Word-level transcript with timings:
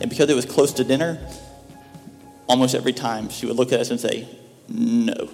And 0.00 0.08
because 0.10 0.30
it 0.30 0.34
was 0.34 0.44
close 0.44 0.72
to 0.74 0.84
dinner, 0.84 1.18
almost 2.48 2.74
every 2.74 2.92
time 2.92 3.28
she 3.28 3.46
would 3.46 3.56
look 3.56 3.72
at 3.72 3.80
us 3.80 3.90
and 3.90 4.00
say, 4.00 4.28
No. 4.68 5.30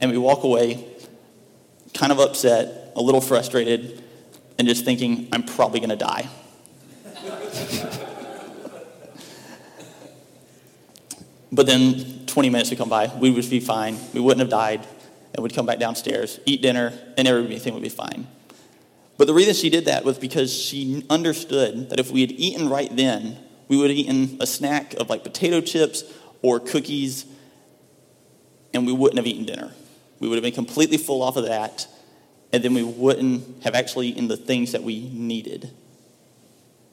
And 0.00 0.10
we 0.12 0.18
walk 0.18 0.44
away 0.44 0.84
kind 1.92 2.12
of 2.12 2.20
upset, 2.20 2.92
a 2.94 3.02
little 3.02 3.20
frustrated, 3.20 4.04
and 4.58 4.68
just 4.68 4.84
thinking, 4.84 5.28
I'm 5.32 5.42
probably 5.42 5.80
going 5.80 5.90
to 5.90 5.96
die. 5.96 6.28
but 11.52 11.66
then 11.66 12.26
20 12.26 12.50
minutes 12.50 12.70
would 12.70 12.78
come 12.78 12.88
by, 12.88 13.12
we 13.18 13.32
would 13.32 13.50
be 13.50 13.58
fine, 13.58 13.98
we 14.14 14.20
wouldn't 14.20 14.40
have 14.40 14.50
died, 14.50 14.86
and 15.34 15.42
we'd 15.42 15.54
come 15.54 15.66
back 15.66 15.80
downstairs, 15.80 16.38
eat 16.46 16.62
dinner, 16.62 16.96
and 17.16 17.26
everything 17.26 17.74
would 17.74 17.82
be 17.82 17.88
fine. 17.88 18.28
But 19.18 19.26
the 19.26 19.34
reason 19.34 19.52
she 19.52 19.68
did 19.68 19.84
that 19.84 20.04
was 20.04 20.18
because 20.18 20.52
she 20.52 21.04
understood 21.10 21.90
that 21.90 22.00
if 22.00 22.10
we 22.10 22.22
had 22.22 22.30
eaten 22.32 22.68
right 22.70 22.94
then, 22.94 23.36
we 23.68 23.76
would 23.76 23.90
have 23.90 23.98
eaten 23.98 24.38
a 24.40 24.46
snack 24.46 24.94
of 24.94 25.10
like 25.10 25.24
potato 25.24 25.60
chips 25.60 26.04
or 26.40 26.60
cookies, 26.60 27.26
and 28.72 28.86
we 28.86 28.92
wouldn't 28.92 29.18
have 29.18 29.26
eaten 29.26 29.44
dinner. 29.44 29.72
We 30.20 30.28
would 30.28 30.36
have 30.36 30.44
been 30.44 30.54
completely 30.54 30.96
full 30.96 31.22
off 31.22 31.36
of 31.36 31.44
that, 31.44 31.86
and 32.52 32.62
then 32.62 32.72
we 32.72 32.82
wouldn't 32.82 33.62
have 33.64 33.74
actually 33.74 34.08
eaten 34.08 34.28
the 34.28 34.36
things 34.36 34.72
that 34.72 34.82
we 34.82 35.10
needed 35.10 35.70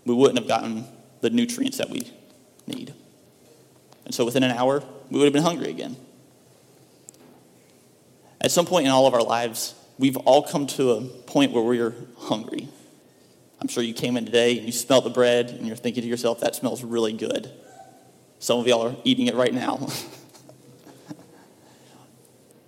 we 0.06 0.14
wouldn't 0.14 0.38
have 0.38 0.48
gotten 0.48 0.86
the 1.22 1.30
nutrients 1.30 1.78
that 1.80 1.90
we 1.90 2.12
need. 2.68 2.94
And 4.06 4.14
so 4.14 4.24
within 4.24 4.44
an 4.44 4.52
hour, 4.52 4.84
we 5.10 5.18
would 5.18 5.26
have 5.26 5.34
been 5.34 5.44
hungry 5.44 5.70
again. 5.70 5.98
At 8.40 8.52
some 8.52 8.66
point 8.66 8.86
in 8.86 8.92
all 8.92 9.08
of 9.08 9.14
our 9.14 9.24
lives, 9.24 9.74
we've 9.98 10.18
all 10.18 10.44
come 10.44 10.68
to 10.68 10.92
a 10.92 11.02
point 11.02 11.52
where 11.52 11.64
we're 11.64 11.94
hungry. 12.18 12.68
I'm 13.62 13.68
sure 13.68 13.84
you 13.84 13.94
came 13.94 14.18
in 14.18 14.26
today 14.26 14.58
and 14.58 14.66
you 14.66 14.72
smelled 14.72 15.06
the 15.06 15.10
bread 15.10 15.50
and 15.50 15.66
you're 15.66 15.76
thinking 15.76 16.04
to 16.04 16.10
yourself, 16.10 16.42
that 16.42 16.56
smells 16.56 16.84
really 16.84 17.14
good. 17.14 17.50
Some 18.40 18.60
of 18.60 18.68
y'all 18.68 18.88
are 18.88 18.96
eating 19.04 19.28
it 19.28 19.36
right 19.36 19.54
now. 19.54 19.88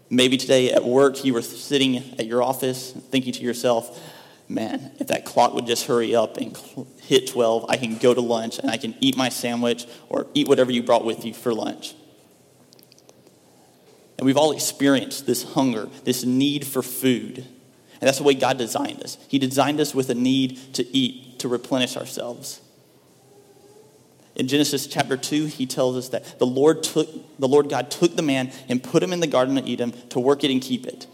Maybe 0.09 0.37
today 0.37 0.71
at 0.71 0.85
work 0.85 1.25
you 1.25 1.33
were 1.33 1.41
sitting 1.41 1.97
at 2.17 2.25
your 2.25 2.41
office 2.41 2.93
thinking 2.93 3.33
to 3.33 3.41
yourself, 3.41 3.99
man, 4.47 4.91
if 4.99 5.07
that 5.07 5.25
clock 5.25 5.53
would 5.53 5.65
just 5.65 5.85
hurry 5.85 6.15
up 6.15 6.37
and 6.37 6.57
hit 7.01 7.27
12, 7.27 7.65
I 7.67 7.75
can 7.75 7.97
go 7.97 8.13
to 8.13 8.21
lunch 8.21 8.59
and 8.59 8.71
I 8.71 8.77
can 8.77 8.95
eat 9.01 9.17
my 9.17 9.27
sandwich 9.27 9.85
or 10.07 10.27
eat 10.33 10.47
whatever 10.47 10.71
you 10.71 10.81
brought 10.81 11.03
with 11.03 11.25
you 11.25 11.33
for 11.33 11.53
lunch. 11.53 11.93
And 14.17 14.25
we've 14.25 14.37
all 14.37 14.51
experienced 14.51 15.25
this 15.25 15.43
hunger, 15.53 15.89
this 16.03 16.23
need 16.23 16.65
for 16.65 16.81
food. 16.81 17.45
And 17.99 18.07
that's 18.07 18.17
the 18.17 18.23
way 18.23 18.33
God 18.33 18.57
designed 18.57 19.03
us. 19.03 19.17
He 19.27 19.39
designed 19.39 19.79
us 19.79 19.93
with 19.93 20.09
a 20.09 20.15
need 20.15 20.73
to 20.75 20.85
eat, 20.95 21.39
to 21.39 21.47
replenish 21.47 21.97
ourselves. 21.97 22.61
In 24.35 24.47
Genesis 24.47 24.85
chapter 24.85 25.17
2, 25.17 25.45
he 25.45 25.65
tells 25.65 25.95
us 25.97 26.09
that 26.09 26.37
the 26.37 26.45
Lord 26.45 26.83
took 26.83 27.07
the 27.39 27.47
Lord 27.47 27.69
God 27.69 27.89
took 27.89 28.15
the 28.15 28.21
man 28.21 28.51
and 28.69 28.83
put 28.83 29.01
him 29.01 29.13
in 29.13 29.19
the 29.19 29.27
garden 29.27 29.57
of 29.57 29.67
Eden 29.67 29.91
to 30.09 30.19
work 30.19 30.43
it 30.43 30.51
and 30.51 30.61
keep 30.61 30.85
it. 30.85 31.07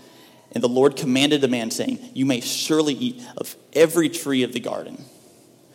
And 0.51 0.61
the 0.61 0.69
Lord 0.69 0.95
commanded 0.95 1.41
the 1.41 1.47
man, 1.47 1.71
saying, 1.71 1.99
You 2.13 2.25
may 2.25 2.41
surely 2.41 2.93
eat 2.93 3.21
of 3.37 3.55
every 3.71 4.09
tree 4.09 4.43
of 4.43 4.53
the 4.53 4.59
garden. 4.59 5.03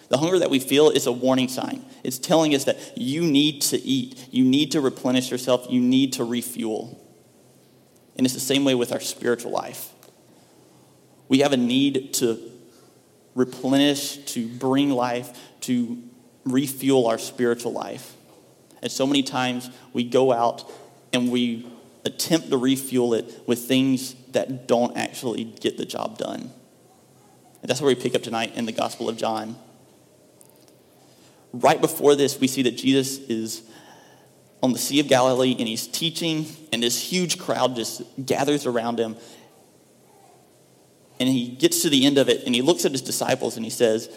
The 0.09 0.19
hunger 0.19 0.39
that 0.39 0.51
we 0.51 0.59
feel 0.59 0.91
is 0.91 1.07
a 1.07 1.13
warning 1.13 1.49
sign. 1.49 1.85
It's 2.05 2.19
telling 2.19 2.55
us 2.55 2.65
that 2.65 2.97
you 2.97 3.23
need 3.23 3.63
to 3.63 3.79
eat, 3.79 4.29
you 4.31 4.45
need 4.45 4.73
to 4.73 4.81
replenish 4.81 5.31
yourself, 5.31 5.67
you 5.69 5.81
need 5.81 6.15
to 6.15 6.25
refuel. 6.25 6.99
And 8.19 8.27
it's 8.27 8.35
the 8.35 8.41
same 8.41 8.65
way 8.65 8.75
with 8.75 8.93
our 8.93 9.01
spiritual 9.01 9.53
life. 9.53 9.91
We 11.29 11.39
have 11.39 11.53
a 11.53 11.57
need 11.57 12.13
to 12.15 12.39
replenish, 13.35 14.17
to 14.17 14.49
bring 14.49 14.91
life, 14.91 15.39
to 15.63 16.03
refuel 16.45 17.07
our 17.07 17.19
spiritual 17.19 17.73
life. 17.73 18.15
And 18.83 18.91
so 18.91 19.07
many 19.07 19.23
times 19.23 19.71
we 19.93 20.05
go 20.05 20.33
out 20.33 20.71
and 21.13 21.31
we 21.31 21.67
attempt 22.05 22.51
to 22.51 22.57
refuel 22.57 23.15
it 23.15 23.43
with 23.47 23.61
things 23.61 24.15
that 24.33 24.67
don't 24.67 24.97
actually 24.97 25.45
get 25.45 25.77
the 25.77 25.85
job 25.85 26.19
done. 26.19 26.51
And 27.61 27.69
that's 27.69 27.81
where 27.81 27.89
we 27.89 27.95
pick 27.95 28.15
up 28.15 28.23
tonight 28.23 28.57
in 28.57 28.67
the 28.67 28.73
Gospel 28.73 29.09
of 29.09 29.17
John. 29.17 29.57
Right 31.53 31.81
before 31.81 32.15
this, 32.15 32.39
we 32.39 32.47
see 32.47 32.63
that 32.63 32.77
Jesus 32.77 33.19
is 33.19 33.63
on 34.63 34.73
the 34.73 34.79
Sea 34.79 35.01
of 35.01 35.09
Galilee 35.09 35.55
and 35.59 35.69
he's 35.69 35.87
teaching, 35.87 36.47
and 36.73 36.83
this 36.83 37.01
huge 37.01 37.39
crowd 37.39 37.77
just 37.77 38.03
gathers 38.25 38.67
around 38.67 38.99
him. 38.99 39.17
And 41.21 41.29
he 41.29 41.49
gets 41.49 41.83
to 41.83 41.91
the 41.91 42.07
end 42.07 42.19
of 42.19 42.29
it 42.29 42.45
and 42.45 42.55
he 42.55 42.63
looks 42.63 42.85
at 42.85 42.93
his 42.93 43.03
disciples 43.03 43.57
and 43.57 43.65
he 43.65 43.71
says, 43.71 44.09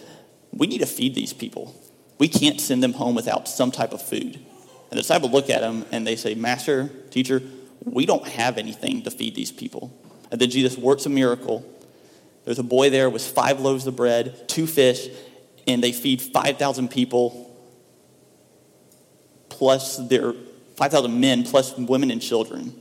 We 0.52 0.66
need 0.66 0.78
to 0.78 0.86
feed 0.86 1.14
these 1.14 1.32
people. 1.32 1.74
We 2.18 2.28
can't 2.28 2.60
send 2.60 2.82
them 2.82 2.92
home 2.92 3.14
without 3.14 3.48
some 3.48 3.72
type 3.72 3.92
of 3.92 4.00
food. 4.00 4.36
And 4.36 4.90
the 4.90 4.96
disciples 4.96 5.32
look 5.32 5.50
at 5.50 5.62
him 5.62 5.84
and 5.90 6.06
they 6.06 6.16
say, 6.16 6.34
Master, 6.34 6.88
teacher, 7.10 7.42
we 7.84 8.06
don't 8.06 8.26
have 8.26 8.58
anything 8.58 9.02
to 9.02 9.10
feed 9.10 9.34
these 9.34 9.50
people. 9.50 9.92
And 10.30 10.40
then 10.40 10.50
Jesus 10.50 10.78
works 10.78 11.06
a 11.06 11.08
miracle. 11.08 11.64
There's 12.44 12.58
a 12.58 12.64
boy 12.64 12.90
there 12.90 13.10
with 13.10 13.24
five 13.24 13.60
loaves 13.60 13.86
of 13.86 13.96
bread, 13.96 14.48
two 14.48 14.66
fish, 14.66 15.08
and 15.66 15.82
they 15.82 15.92
feed 15.92 16.20
5,000 16.20 16.88
people 16.88 17.51
plus 19.62 19.96
their 20.08 20.34
5,000 20.74 21.20
men 21.20 21.44
plus 21.44 21.76
women 21.76 22.10
and 22.10 22.20
children. 22.20 22.74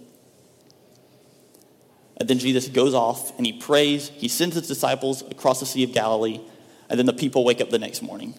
And 2.17 2.27
then 2.27 2.39
Jesus 2.39 2.69
goes 2.69 2.95
off 2.95 3.37
and 3.37 3.45
he 3.45 3.53
prays. 3.53 4.09
He 4.09 4.27
sends 4.27 4.55
his 4.55 4.67
disciples 4.67 5.21
across 5.29 5.59
the 5.59 5.67
Sea 5.67 5.83
of 5.83 5.93
Galilee. 5.93 6.41
And 6.89 6.97
then 6.97 7.05
the 7.05 7.13
people 7.13 7.45
wake 7.45 7.61
up 7.61 7.69
the 7.69 7.77
next 7.77 8.01
morning. 8.01 8.33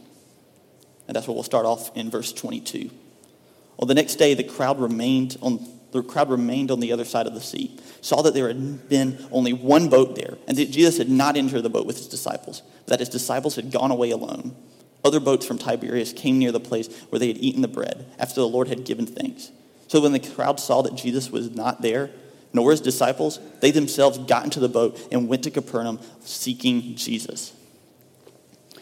And 1.06 1.14
that's 1.14 1.28
where 1.28 1.34
we'll 1.34 1.44
start 1.44 1.66
off 1.66 1.97
in 1.97 2.10
verse 2.10 2.32
22. 2.32 2.91
Well, 3.76 3.86
the 3.86 3.94
next 3.94 4.16
day, 4.16 4.34
the 4.34 4.42
crowd 4.42 4.80
remained 4.80 5.36
on 5.41 5.64
the 5.92 6.03
crowd 6.03 6.28
remained 6.28 6.72
on 6.72 6.80
the 6.80 6.91
other 6.91 7.04
side 7.04 7.28
of 7.28 7.34
the 7.34 7.41
sea, 7.41 7.78
saw 8.00 8.22
that 8.22 8.34
there 8.34 8.48
had 8.48 8.88
been 8.88 9.24
only 9.30 9.53
one 9.53 9.88
boat 9.88 10.16
there, 10.16 10.36
and 10.48 10.56
that 10.56 10.70
Jesus 10.72 10.98
had 10.98 11.09
not 11.09 11.36
entered 11.36 11.62
the 11.62 11.70
boat 11.70 11.86
with 11.86 11.98
his 11.98 12.09
disciples, 12.09 12.62
but 12.86 12.86
that 12.86 12.98
his 12.98 13.10
disciples 13.10 13.54
had 13.54 13.70
gone 13.70 13.92
away 13.92 14.10
alone. 14.10 14.56
Other 15.04 15.20
boats 15.20 15.44
from 15.44 15.58
Tiberias 15.58 16.12
came 16.12 16.38
near 16.38 16.52
the 16.52 16.60
place 16.60 16.88
where 17.10 17.18
they 17.18 17.28
had 17.28 17.38
eaten 17.38 17.62
the 17.62 17.68
bread, 17.68 18.06
after 18.18 18.40
the 18.40 18.48
Lord 18.48 18.68
had 18.68 18.84
given 18.84 19.06
thanks. 19.06 19.50
So 19.88 20.00
when 20.00 20.12
the 20.12 20.20
crowd 20.20 20.60
saw 20.60 20.82
that 20.82 20.94
Jesus 20.94 21.30
was 21.30 21.50
not 21.50 21.82
there, 21.82 22.10
nor 22.52 22.70
his 22.70 22.80
disciples, 22.80 23.41
they 23.60 23.70
themselves 23.70 24.18
got 24.18 24.44
into 24.44 24.60
the 24.60 24.68
boat 24.68 24.98
and 25.10 25.28
went 25.28 25.44
to 25.44 25.50
Capernaum 25.50 25.98
seeking 26.20 26.94
Jesus. 26.96 27.52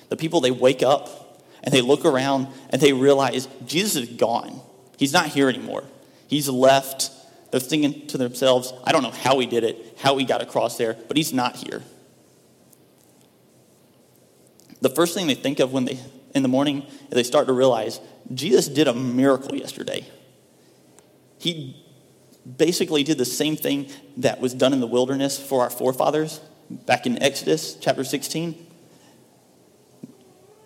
The 0.09 0.17
people, 0.17 0.41
they 0.41 0.51
wake 0.51 0.83
up 0.83 1.43
and 1.63 1.73
they 1.73 1.81
look 1.81 2.05
around 2.05 2.49
and 2.71 2.83
they 2.83 2.93
realize 2.93 3.49
Jesus 3.67 3.97
is 3.97 4.09
gone. 4.17 4.61
He's 4.99 5.13
not 5.13 5.29
here 5.29 5.49
anymore. 5.49 5.85
He's 6.27 6.49
left. 6.49 7.11
They're 7.51 7.61
thinking 7.61 8.07
to 8.09 8.19
themselves, 8.19 8.73
I 8.85 8.93
don't 8.93 9.03
know 9.03 9.11
how 9.11 9.39
he 9.39 9.47
did 9.47 9.65
it, 9.65 9.97
how 9.99 10.17
he 10.17 10.25
got 10.25 10.43
across 10.43 10.77
there, 10.77 10.97
but 11.09 11.17
he's 11.17 11.33
not 11.33 11.57
here. 11.57 11.83
The 14.81 14.91
first 14.91 15.15
thing 15.15 15.27
they 15.27 15.35
think 15.35 15.61
of 15.61 15.73
when 15.73 15.85
they 15.85 15.99
in 16.35 16.43
the 16.43 16.49
morning 16.49 16.87
they 17.11 17.23
start 17.23 17.49
to 17.49 17.53
realize 17.53 18.01
Jesus 18.33 18.69
did 18.69 18.89
a 18.89 18.95
miracle 18.95 19.57
yesterday. 19.57 20.07
He 21.39 21.85
basically 22.57 23.03
did 23.03 23.19
the 23.19 23.25
same 23.25 23.57
thing 23.57 23.91
that 24.19 24.41
was 24.41 24.55
done 24.55 24.73
in 24.73 24.81
the 24.81 24.87
wilderness 24.87 25.39
for 25.39 25.63
our 25.63 25.71
forefathers 25.71 26.41
back 26.71 27.07
in 27.07 27.23
Exodus 27.23 27.75
chapter 27.75 28.05
16 28.05 28.67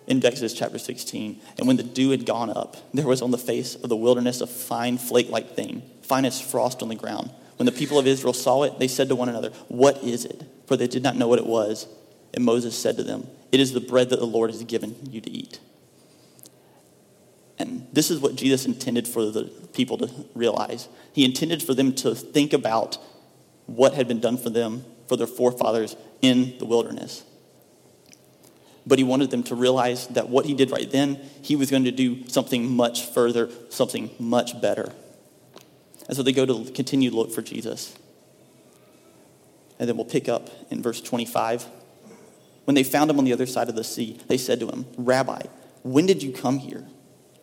in 0.07 0.23
Exodus 0.23 0.53
chapter 0.53 0.77
16. 0.77 1.41
And 1.57 1.67
when 1.67 1.77
the 1.77 1.83
dew 1.83 2.11
had 2.11 2.25
gone 2.25 2.49
up, 2.49 2.77
there 2.93 3.07
was 3.07 3.21
on 3.21 3.31
the 3.31 3.37
face 3.37 3.75
of 3.75 3.89
the 3.89 3.95
wilderness 3.95 4.41
a 4.41 4.47
fine 4.47 4.97
flake 4.97 5.29
like 5.29 5.55
thing, 5.55 5.81
fine 6.01 6.25
as 6.25 6.39
frost 6.39 6.81
on 6.81 6.89
the 6.89 6.95
ground. 6.95 7.31
When 7.57 7.65
the 7.65 7.71
people 7.71 7.97
of 7.97 8.05
Israel 8.05 8.33
saw 8.33 8.63
it, 8.63 8.79
they 8.79 8.87
said 8.87 9.09
to 9.09 9.15
one 9.15 9.29
another, 9.29 9.49
What 9.67 10.03
is 10.03 10.25
it? 10.25 10.43
For 10.67 10.75
they 10.77 10.87
did 10.87 11.03
not 11.03 11.15
know 11.15 11.27
what 11.27 11.39
it 11.39 11.45
was. 11.45 11.87
And 12.33 12.43
Moses 12.43 12.77
said 12.77 12.97
to 12.97 13.03
them, 13.03 13.27
It 13.55 13.61
is 13.61 13.71
the 13.71 13.79
bread 13.79 14.09
that 14.09 14.19
the 14.19 14.27
Lord 14.27 14.51
has 14.51 14.61
given 14.65 14.97
you 15.09 15.21
to 15.21 15.31
eat. 15.31 15.61
And 17.57 17.87
this 17.93 18.11
is 18.11 18.19
what 18.19 18.35
Jesus 18.35 18.65
intended 18.65 19.07
for 19.07 19.23
the 19.27 19.45
people 19.71 19.97
to 19.99 20.11
realize. 20.35 20.89
He 21.13 21.23
intended 21.23 21.63
for 21.63 21.73
them 21.73 21.93
to 21.93 22.13
think 22.13 22.51
about 22.51 22.97
what 23.65 23.93
had 23.93 24.09
been 24.09 24.19
done 24.19 24.37
for 24.37 24.49
them, 24.49 24.83
for 25.07 25.15
their 25.15 25.25
forefathers 25.25 25.95
in 26.21 26.57
the 26.57 26.65
wilderness. 26.65 27.23
But 28.85 28.99
he 28.99 29.05
wanted 29.05 29.31
them 29.31 29.43
to 29.43 29.55
realize 29.55 30.07
that 30.07 30.27
what 30.27 30.45
he 30.45 30.53
did 30.53 30.69
right 30.69 30.91
then, 30.91 31.21
he 31.41 31.55
was 31.55 31.71
going 31.71 31.85
to 31.85 31.91
do 31.91 32.27
something 32.27 32.69
much 32.69 33.05
further, 33.05 33.49
something 33.69 34.09
much 34.19 34.59
better. 34.59 34.91
And 36.09 36.17
so 36.17 36.23
they 36.23 36.33
go 36.33 36.45
to 36.45 36.69
continue 36.73 37.09
to 37.09 37.15
look 37.15 37.31
for 37.31 37.41
Jesus. 37.41 37.97
And 39.79 39.87
then 39.87 39.95
we'll 39.95 40.03
pick 40.03 40.27
up 40.27 40.49
in 40.69 40.81
verse 40.81 40.99
25. 40.99 41.65
When 42.65 42.75
they 42.75 42.83
found 42.83 43.09
him 43.09 43.17
on 43.17 43.25
the 43.25 43.33
other 43.33 43.45
side 43.45 43.69
of 43.69 43.75
the 43.75 43.83
sea, 43.83 44.19
they 44.27 44.37
said 44.37 44.59
to 44.59 44.67
him, 44.67 44.85
Rabbi, 44.97 45.41
when 45.83 46.05
did 46.05 46.21
you 46.21 46.31
come 46.31 46.57
here? 46.57 46.83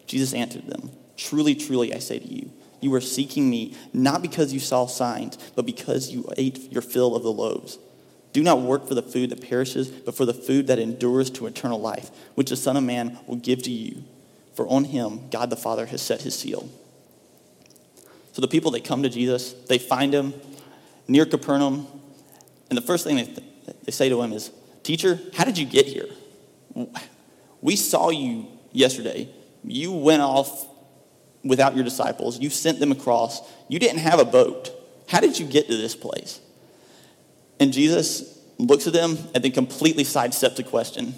Jesus 0.06 0.34
answered 0.34 0.66
them, 0.66 0.90
Truly, 1.16 1.54
truly, 1.54 1.94
I 1.94 1.98
say 1.98 2.18
to 2.18 2.26
you, 2.26 2.50
you 2.80 2.90
were 2.90 3.00
seeking 3.00 3.48
me 3.48 3.76
not 3.92 4.22
because 4.22 4.52
you 4.52 4.58
saw 4.58 4.86
signs, 4.86 5.38
but 5.54 5.64
because 5.64 6.10
you 6.10 6.28
ate 6.36 6.72
your 6.72 6.82
fill 6.82 7.14
of 7.14 7.22
the 7.22 7.32
loaves. 7.32 7.78
Do 8.32 8.42
not 8.42 8.62
work 8.62 8.88
for 8.88 8.94
the 8.94 9.02
food 9.02 9.30
that 9.30 9.48
perishes, 9.48 9.88
but 9.88 10.16
for 10.16 10.24
the 10.24 10.34
food 10.34 10.66
that 10.66 10.78
endures 10.78 11.30
to 11.30 11.46
eternal 11.46 11.80
life, 11.80 12.10
which 12.34 12.50
the 12.50 12.56
Son 12.56 12.76
of 12.76 12.82
Man 12.82 13.18
will 13.26 13.36
give 13.36 13.62
to 13.64 13.70
you. 13.70 14.02
For 14.54 14.66
on 14.66 14.84
him 14.84 15.28
God 15.30 15.50
the 15.50 15.56
Father 15.56 15.86
has 15.86 16.02
set 16.02 16.22
his 16.22 16.34
seal. 16.34 16.68
So 18.32 18.40
the 18.40 18.48
people 18.48 18.70
that 18.72 18.84
come 18.84 19.02
to 19.02 19.08
Jesus, 19.08 19.52
they 19.52 19.78
find 19.78 20.12
him 20.12 20.34
near 21.06 21.26
Capernaum, 21.26 21.86
and 22.68 22.76
the 22.76 22.82
first 22.82 23.04
thing 23.04 23.16
they, 23.16 23.74
they 23.84 23.92
say 23.92 24.08
to 24.08 24.20
him 24.22 24.32
is, 24.32 24.50
Teacher, 24.82 25.20
how 25.34 25.44
did 25.44 25.58
you 25.58 25.66
get 25.66 25.86
here? 25.86 26.08
We 27.60 27.76
saw 27.76 28.10
you 28.10 28.48
yesterday. 28.72 29.28
You 29.64 29.92
went 29.92 30.22
off 30.22 30.66
without 31.44 31.74
your 31.74 31.84
disciples. 31.84 32.40
You 32.40 32.50
sent 32.50 32.80
them 32.80 32.92
across. 32.92 33.40
You 33.68 33.78
didn't 33.78 33.98
have 33.98 34.18
a 34.18 34.24
boat. 34.24 34.70
How 35.08 35.20
did 35.20 35.38
you 35.38 35.46
get 35.46 35.68
to 35.68 35.76
this 35.76 35.94
place? 35.94 36.40
And 37.60 37.72
Jesus 37.72 38.40
looks 38.58 38.86
at 38.86 38.92
them 38.92 39.18
and 39.34 39.44
then 39.44 39.52
completely 39.52 40.04
sidesteps 40.04 40.56
the 40.56 40.62
question. 40.62 41.14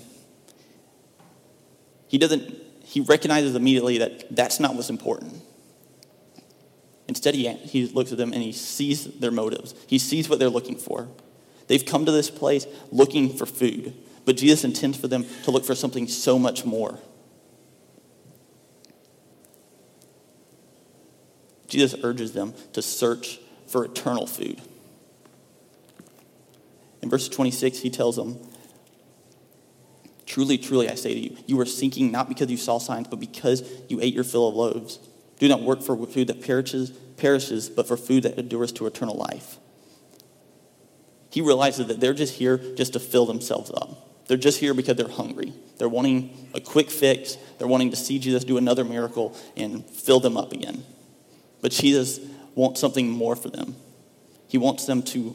He 2.08 2.18
doesn't, 2.18 2.54
he 2.84 3.00
recognizes 3.00 3.54
immediately 3.54 3.98
that 3.98 4.34
that's 4.34 4.60
not 4.60 4.74
what's 4.74 4.90
important. 4.90 5.40
Instead, 7.08 7.34
he, 7.34 7.48
he 7.52 7.86
looks 7.86 8.12
at 8.12 8.18
them 8.18 8.32
and 8.32 8.42
he 8.42 8.52
sees 8.52 9.04
their 9.04 9.30
motives. 9.30 9.74
He 9.86 9.98
sees 9.98 10.28
what 10.28 10.38
they're 10.38 10.48
looking 10.48 10.76
for. 10.76 11.08
They've 11.66 11.84
come 11.84 12.04
to 12.06 12.12
this 12.12 12.30
place 12.30 12.66
looking 12.90 13.34
for 13.34 13.46
food, 13.46 13.94
but 14.24 14.36
Jesus 14.36 14.64
intends 14.64 14.98
for 14.98 15.08
them 15.08 15.24
to 15.44 15.50
look 15.50 15.64
for 15.64 15.74
something 15.74 16.08
so 16.08 16.38
much 16.38 16.64
more. 16.64 16.98
Jesus 21.66 21.98
urges 22.04 22.32
them 22.32 22.54
to 22.72 22.82
search 22.82 23.40
for 23.66 23.84
eternal 23.84 24.26
food. 24.26 24.60
In 27.02 27.10
verse 27.10 27.28
26, 27.28 27.80
he 27.80 27.90
tells 27.90 28.16
them, 28.16 28.38
Truly, 30.26 30.56
truly, 30.56 30.88
I 30.88 30.94
say 30.94 31.14
to 31.14 31.20
you, 31.20 31.36
you 31.46 31.60
are 31.60 31.66
seeking 31.66 32.10
not 32.10 32.28
because 32.28 32.50
you 32.50 32.56
saw 32.56 32.78
signs, 32.78 33.08
but 33.08 33.20
because 33.20 33.62
you 33.88 34.00
ate 34.00 34.14
your 34.14 34.24
fill 34.24 34.48
of 34.48 34.54
loaves. 34.54 34.98
Do 35.38 35.48
not 35.48 35.62
work 35.62 35.82
for 35.82 35.96
food 36.06 36.28
that 36.28 36.42
perishes, 36.42 36.90
perishes, 36.90 37.68
but 37.68 37.86
for 37.86 37.96
food 37.96 38.22
that 38.22 38.38
endures 38.38 38.72
to 38.72 38.86
eternal 38.86 39.16
life. 39.16 39.58
He 41.34 41.40
realizes 41.40 41.88
that 41.88 41.98
they're 41.98 42.14
just 42.14 42.34
here 42.34 42.58
just 42.76 42.92
to 42.92 43.00
fill 43.00 43.26
themselves 43.26 43.68
up. 43.68 44.28
They're 44.28 44.36
just 44.36 44.60
here 44.60 44.72
because 44.72 44.94
they're 44.94 45.08
hungry. 45.08 45.52
They're 45.78 45.88
wanting 45.88 46.48
a 46.54 46.60
quick 46.60 46.92
fix. 46.92 47.36
They're 47.58 47.66
wanting 47.66 47.90
to 47.90 47.96
see 47.96 48.20
Jesus 48.20 48.44
do 48.44 48.56
another 48.56 48.84
miracle 48.84 49.36
and 49.56 49.84
fill 49.84 50.20
them 50.20 50.36
up 50.36 50.52
again. 50.52 50.84
But 51.60 51.72
Jesus 51.72 52.20
wants 52.54 52.80
something 52.80 53.10
more 53.10 53.34
for 53.34 53.48
them. 53.48 53.74
He 54.46 54.58
wants 54.58 54.86
them 54.86 55.02
to 55.02 55.34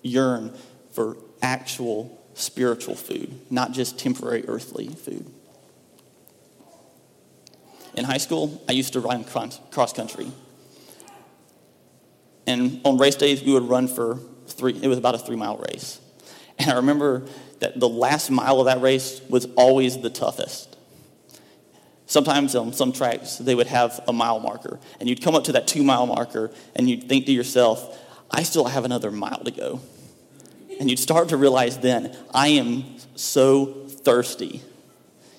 yearn 0.00 0.54
for 0.92 1.16
actual 1.42 2.24
spiritual 2.34 2.94
food, 2.94 3.40
not 3.50 3.72
just 3.72 3.98
temporary 3.98 4.44
earthly 4.46 4.86
food. 4.90 5.28
In 7.96 8.04
high 8.04 8.18
school, 8.18 8.62
I 8.68 8.72
used 8.72 8.92
to 8.92 9.00
run 9.00 9.24
cross 9.24 9.92
country. 9.92 10.30
And 12.46 12.80
on 12.84 12.96
race 12.96 13.16
days, 13.16 13.42
we 13.42 13.52
would 13.52 13.68
run 13.68 13.88
for 13.88 14.20
three, 14.46 14.78
it 14.80 14.88
was 14.88 14.98
about 14.98 15.14
a 15.14 15.18
three 15.18 15.36
mile 15.36 15.56
race. 15.56 16.00
And 16.58 16.70
I 16.70 16.76
remember 16.76 17.26
that 17.60 17.78
the 17.78 17.88
last 17.88 18.30
mile 18.30 18.60
of 18.60 18.66
that 18.66 18.80
race 18.80 19.20
was 19.28 19.46
always 19.56 19.98
the 19.98 20.10
toughest. 20.10 20.76
Sometimes 22.06 22.54
on 22.54 22.72
some 22.72 22.92
tracks, 22.92 23.36
they 23.36 23.54
would 23.54 23.66
have 23.66 24.00
a 24.06 24.12
mile 24.12 24.40
marker. 24.40 24.78
And 25.00 25.08
you'd 25.08 25.22
come 25.22 25.34
up 25.34 25.44
to 25.44 25.52
that 25.52 25.66
two 25.66 25.82
mile 25.82 26.06
marker 26.06 26.50
and 26.74 26.88
you'd 26.88 27.08
think 27.08 27.26
to 27.26 27.32
yourself, 27.32 27.98
I 28.30 28.42
still 28.42 28.66
have 28.66 28.84
another 28.84 29.10
mile 29.10 29.42
to 29.44 29.50
go. 29.50 29.80
And 30.78 30.88
you'd 30.88 30.98
start 30.98 31.30
to 31.30 31.36
realize 31.36 31.78
then, 31.78 32.16
I 32.32 32.48
am 32.48 32.84
so 33.16 33.86
thirsty. 33.88 34.62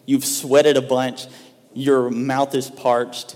You've 0.05 0.25
sweated 0.25 0.77
a 0.77 0.81
bunch 0.81 1.27
your 1.77 2.09
mouth 2.09 2.55
is 2.55 2.71
parched, 2.71 3.35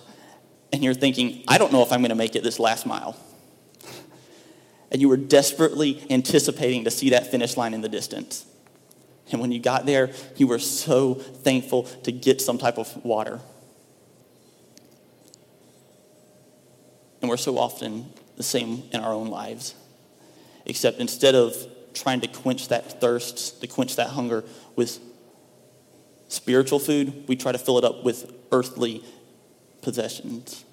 and 0.74 0.83
you're 0.83 0.95
thinking, 0.95 1.44
I 1.47 1.59
don't 1.59 1.71
know 1.71 1.83
if 1.83 1.91
I'm 1.91 2.00
going 2.00 2.09
to 2.09 2.15
make 2.15 2.35
it 2.35 2.41
this 2.41 2.59
last 2.59 2.88
mile. 2.88 3.15
And 4.91 5.01
you 5.01 5.07
were 5.07 5.17
desperately 5.17 6.05
anticipating 6.09 6.83
to 6.83 6.91
see 6.91 7.11
that 7.11 7.31
finish 7.31 7.55
line 7.55 7.73
in 7.73 7.81
the 7.81 7.89
distance. 7.89 8.45
And 9.31 9.39
when 9.39 9.51
you 9.51 9.59
got 9.59 9.85
there, 9.85 10.11
you 10.35 10.47
were 10.47 10.59
so 10.59 11.13
thankful 11.13 11.83
to 11.83 12.11
get 12.11 12.41
some 12.41 12.57
type 12.57 12.77
of 12.77 13.03
water. 13.05 13.39
And 17.21 17.29
we're 17.29 17.38
so 17.38 17.57
often 17.57 18.11
the 18.35 18.43
same 18.43 18.83
in 18.91 18.99
our 18.99 19.13
own 19.13 19.27
lives. 19.27 19.75
Except 20.65 20.99
instead 20.99 21.35
of 21.35 21.55
trying 21.93 22.21
to 22.21 22.27
quench 22.27 22.67
that 22.69 22.99
thirst, 22.99 23.61
to 23.61 23.67
quench 23.67 23.95
that 23.95 24.07
hunger 24.07 24.43
with 24.75 24.99
spiritual 26.27 26.79
food, 26.79 27.25
we 27.27 27.35
try 27.35 27.51
to 27.51 27.57
fill 27.57 27.77
it 27.77 27.83
up 27.83 28.03
with 28.03 28.31
earthly 28.51 29.03
possessions. 29.81 30.65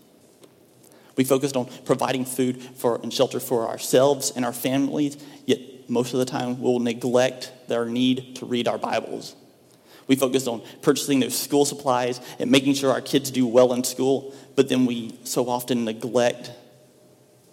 We 1.18 1.24
focused 1.24 1.54
on 1.54 1.68
providing 1.84 2.24
food 2.24 2.62
for 2.62 2.98
and 3.02 3.12
shelter 3.12 3.40
for 3.40 3.68
ourselves 3.68 4.32
and 4.34 4.46
our 4.46 4.54
families, 4.54 5.22
yet 5.44 5.60
most 5.90 6.14
of 6.14 6.20
the 6.20 6.24
time 6.24 6.62
we'll 6.62 6.78
neglect 6.78 7.52
our 7.70 7.84
need 7.84 8.36
to 8.36 8.46
read 8.46 8.66
our 8.66 8.78
Bibles. 8.78 9.36
We 10.06 10.16
focused 10.16 10.48
on 10.48 10.62
purchasing 10.80 11.20
those 11.20 11.36
school 11.36 11.66
supplies 11.66 12.20
and 12.38 12.50
making 12.50 12.74
sure 12.74 12.90
our 12.90 13.02
kids 13.02 13.30
do 13.30 13.46
well 13.46 13.74
in 13.74 13.84
school, 13.84 14.34
but 14.56 14.70
then 14.70 14.86
we 14.86 15.18
so 15.24 15.50
often 15.50 15.84
neglect 15.84 16.50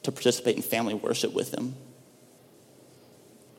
to 0.04 0.14
participate 0.14 0.56
in 0.56 0.62
family 0.62 0.94
worship 0.94 1.34
with 1.34 1.52
them. 1.52 1.76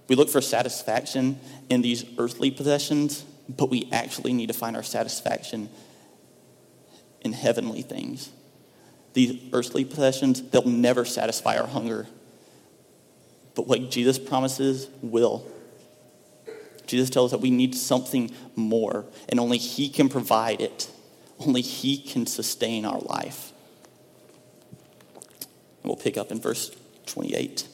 We 0.08 0.16
look 0.16 0.30
for 0.30 0.40
satisfaction 0.40 1.38
in 1.68 1.82
these 1.82 2.06
earthly 2.16 2.50
possessions 2.50 3.26
but 3.48 3.70
we 3.70 3.88
actually 3.92 4.32
need 4.32 4.48
to 4.48 4.52
find 4.52 4.76
our 4.76 4.82
satisfaction 4.82 5.68
in 7.20 7.32
heavenly 7.32 7.82
things. 7.82 8.30
These 9.16 9.40
earthly 9.54 9.86
possessions, 9.86 10.42
they'll 10.42 10.68
never 10.68 11.06
satisfy 11.06 11.56
our 11.56 11.66
hunger. 11.66 12.06
But 13.54 13.66
what 13.66 13.90
Jesus 13.90 14.18
promises 14.18 14.90
will. 15.00 15.50
Jesus 16.86 17.08
tells 17.08 17.32
us 17.32 17.38
that 17.38 17.42
we 17.42 17.50
need 17.50 17.74
something 17.74 18.30
more, 18.56 19.06
and 19.30 19.40
only 19.40 19.56
He 19.56 19.88
can 19.88 20.10
provide 20.10 20.60
it. 20.60 20.90
Only 21.40 21.62
He 21.62 21.96
can 21.96 22.26
sustain 22.26 22.84
our 22.84 22.98
life. 22.98 23.54
And 25.82 25.84
we'll 25.84 25.96
pick 25.96 26.18
up 26.18 26.30
in 26.30 26.38
verse 26.38 26.76
28. 27.06 27.66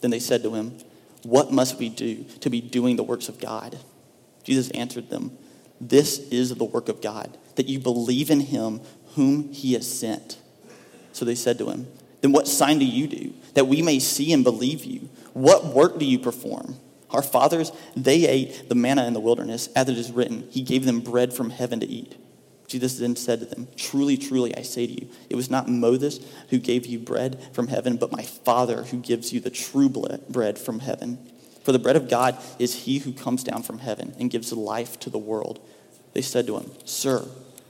Then 0.00 0.10
they 0.10 0.18
said 0.18 0.42
to 0.44 0.54
him, 0.54 0.78
What 1.22 1.52
must 1.52 1.78
we 1.78 1.90
do 1.90 2.24
to 2.40 2.48
be 2.48 2.62
doing 2.62 2.96
the 2.96 3.02
works 3.02 3.28
of 3.28 3.38
God? 3.38 3.78
Jesus 4.42 4.70
answered 4.70 5.10
them, 5.10 5.36
This 5.82 6.18
is 6.30 6.54
the 6.54 6.64
work 6.64 6.88
of 6.88 7.02
God, 7.02 7.36
that 7.56 7.68
you 7.68 7.78
believe 7.78 8.30
in 8.30 8.40
him 8.40 8.80
whom 9.14 9.52
he 9.52 9.74
has 9.74 9.90
sent. 9.90 10.38
So 11.12 11.24
they 11.24 11.34
said 11.34 11.58
to 11.58 11.70
him, 11.70 11.86
Then 12.20 12.32
what 12.32 12.48
sign 12.48 12.78
do 12.78 12.84
you 12.84 13.06
do, 13.06 13.32
that 13.54 13.66
we 13.66 13.82
may 13.82 13.98
see 13.98 14.32
and 14.32 14.44
believe 14.44 14.84
you? 14.84 15.08
What 15.32 15.66
work 15.66 15.98
do 15.98 16.04
you 16.04 16.18
perform? 16.18 16.76
Our 17.10 17.22
fathers, 17.22 17.72
they 17.96 18.26
ate 18.26 18.68
the 18.68 18.74
manna 18.74 19.06
in 19.06 19.14
the 19.14 19.20
wilderness, 19.20 19.68
as 19.74 19.88
it 19.88 19.98
is 19.98 20.12
written, 20.12 20.48
He 20.50 20.62
gave 20.62 20.84
them 20.84 21.00
bread 21.00 21.32
from 21.32 21.50
heaven 21.50 21.80
to 21.80 21.86
eat. 21.86 22.16
Jesus 22.68 22.98
then 22.98 23.16
said 23.16 23.40
to 23.40 23.46
them, 23.46 23.66
Truly, 23.76 24.16
truly, 24.16 24.56
I 24.56 24.62
say 24.62 24.86
to 24.86 24.92
you, 24.92 25.08
it 25.28 25.34
was 25.34 25.50
not 25.50 25.68
Moses 25.68 26.20
who 26.50 26.58
gave 26.58 26.86
you 26.86 27.00
bread 27.00 27.42
from 27.52 27.66
heaven, 27.66 27.96
but 27.96 28.12
my 28.12 28.22
Father 28.22 28.84
who 28.84 28.98
gives 28.98 29.32
you 29.32 29.40
the 29.40 29.50
true 29.50 29.88
bread 30.28 30.56
from 30.56 30.78
heaven. 30.78 31.18
For 31.64 31.72
the 31.72 31.80
bread 31.80 31.96
of 31.96 32.08
God 32.08 32.38
is 32.60 32.84
he 32.84 32.98
who 32.98 33.12
comes 33.12 33.42
down 33.42 33.64
from 33.64 33.80
heaven 33.80 34.14
and 34.20 34.30
gives 34.30 34.52
life 34.52 35.00
to 35.00 35.10
the 35.10 35.18
world. 35.18 35.58
They 36.12 36.22
said 36.22 36.46
to 36.46 36.58
him, 36.58 36.70
Sir, 36.84 37.26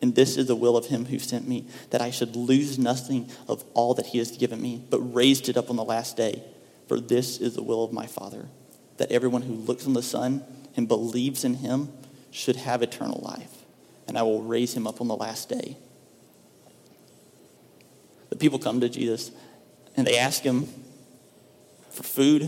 And 0.00 0.14
this 0.14 0.36
is 0.36 0.46
the 0.46 0.54
will 0.54 0.76
of 0.76 0.86
him 0.86 1.06
who 1.06 1.18
sent 1.18 1.48
me, 1.48 1.66
that 1.90 2.00
I 2.00 2.10
should 2.10 2.36
lose 2.36 2.78
nothing 2.78 3.30
of 3.48 3.64
all 3.74 3.94
that 3.94 4.06
he 4.06 4.18
has 4.18 4.30
given 4.30 4.62
me, 4.62 4.82
but 4.90 5.00
raised 5.00 5.48
it 5.48 5.56
up 5.56 5.70
on 5.70 5.76
the 5.76 5.84
last 5.84 6.16
day. 6.16 6.42
For 6.86 7.00
this 7.00 7.38
is 7.38 7.54
the 7.54 7.62
will 7.62 7.82
of 7.82 7.92
my 7.92 8.06
Father, 8.06 8.46
that 8.98 9.10
everyone 9.10 9.42
who 9.42 9.54
looks 9.54 9.86
on 9.86 9.94
the 9.94 10.02
Son 10.02 10.44
and 10.76 10.86
believes 10.86 11.44
in 11.44 11.54
him 11.54 11.92
should 12.30 12.56
have 12.56 12.82
eternal 12.82 13.20
life, 13.22 13.64
and 14.06 14.16
I 14.16 14.22
will 14.22 14.42
raise 14.42 14.74
him 14.74 14.86
up 14.86 15.00
on 15.00 15.08
the 15.08 15.16
last 15.16 15.48
day. 15.48 15.76
The 18.30 18.36
people 18.36 18.58
come 18.58 18.80
to 18.80 18.88
Jesus 18.88 19.32
and 19.96 20.06
they 20.06 20.16
ask 20.16 20.42
him 20.42 20.68
for 21.90 22.04
food, 22.04 22.42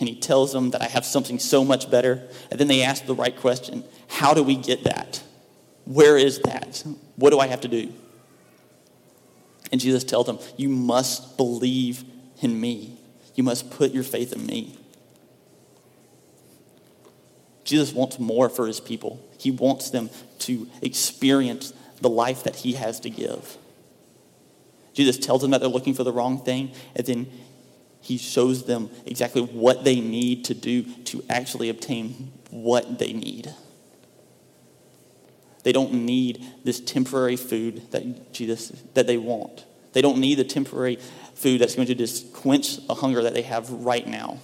and 0.00 0.08
he 0.08 0.14
tells 0.14 0.52
them 0.52 0.70
that 0.70 0.80
I 0.80 0.86
have 0.86 1.04
something 1.04 1.38
so 1.38 1.64
much 1.64 1.90
better. 1.90 2.26
And 2.50 2.58
then 2.58 2.68
they 2.68 2.82
ask 2.82 3.04
the 3.04 3.14
right 3.14 3.36
question 3.36 3.84
How 4.08 4.32
do 4.32 4.42
we 4.42 4.56
get 4.56 4.84
that? 4.84 5.22
Where 5.88 6.18
is 6.18 6.40
that? 6.40 6.84
What 7.16 7.30
do 7.30 7.38
I 7.38 7.46
have 7.46 7.62
to 7.62 7.68
do? 7.68 7.90
And 9.72 9.80
Jesus 9.80 10.04
tells 10.04 10.26
them, 10.26 10.38
You 10.58 10.68
must 10.68 11.38
believe 11.38 12.04
in 12.42 12.60
me. 12.60 12.98
You 13.34 13.42
must 13.42 13.70
put 13.70 13.92
your 13.92 14.02
faith 14.02 14.34
in 14.34 14.44
me. 14.44 14.76
Jesus 17.64 17.94
wants 17.94 18.18
more 18.18 18.50
for 18.50 18.66
his 18.66 18.80
people. 18.80 19.18
He 19.38 19.50
wants 19.50 19.88
them 19.88 20.10
to 20.40 20.68
experience 20.82 21.72
the 22.02 22.10
life 22.10 22.44
that 22.44 22.56
he 22.56 22.74
has 22.74 23.00
to 23.00 23.08
give. 23.08 23.56
Jesus 24.92 25.16
tells 25.16 25.40
them 25.40 25.52
that 25.52 25.60
they're 25.60 25.70
looking 25.70 25.94
for 25.94 26.04
the 26.04 26.12
wrong 26.12 26.44
thing, 26.44 26.72
and 26.96 27.06
then 27.06 27.26
he 28.02 28.18
shows 28.18 28.64
them 28.64 28.90
exactly 29.06 29.40
what 29.40 29.84
they 29.84 30.00
need 30.00 30.44
to 30.46 30.54
do 30.54 30.82
to 31.04 31.24
actually 31.30 31.70
obtain 31.70 32.32
what 32.50 32.98
they 32.98 33.14
need. 33.14 33.54
They 35.68 35.72
don't 35.72 35.92
need 35.92 36.42
this 36.64 36.80
temporary 36.80 37.36
food 37.36 37.90
that 37.90 38.32
Jesus 38.32 38.70
that 38.94 39.06
they 39.06 39.18
want. 39.18 39.66
They 39.92 40.00
don't 40.00 40.16
need 40.16 40.36
the 40.36 40.44
temporary 40.44 40.96
food 41.34 41.60
that's 41.60 41.74
going 41.74 41.88
to 41.88 41.94
just 41.94 42.32
quench 42.32 42.78
a 42.88 42.94
hunger 42.94 43.22
that 43.24 43.34
they 43.34 43.42
have 43.42 43.68
right 43.70 44.06
now. 44.06 44.38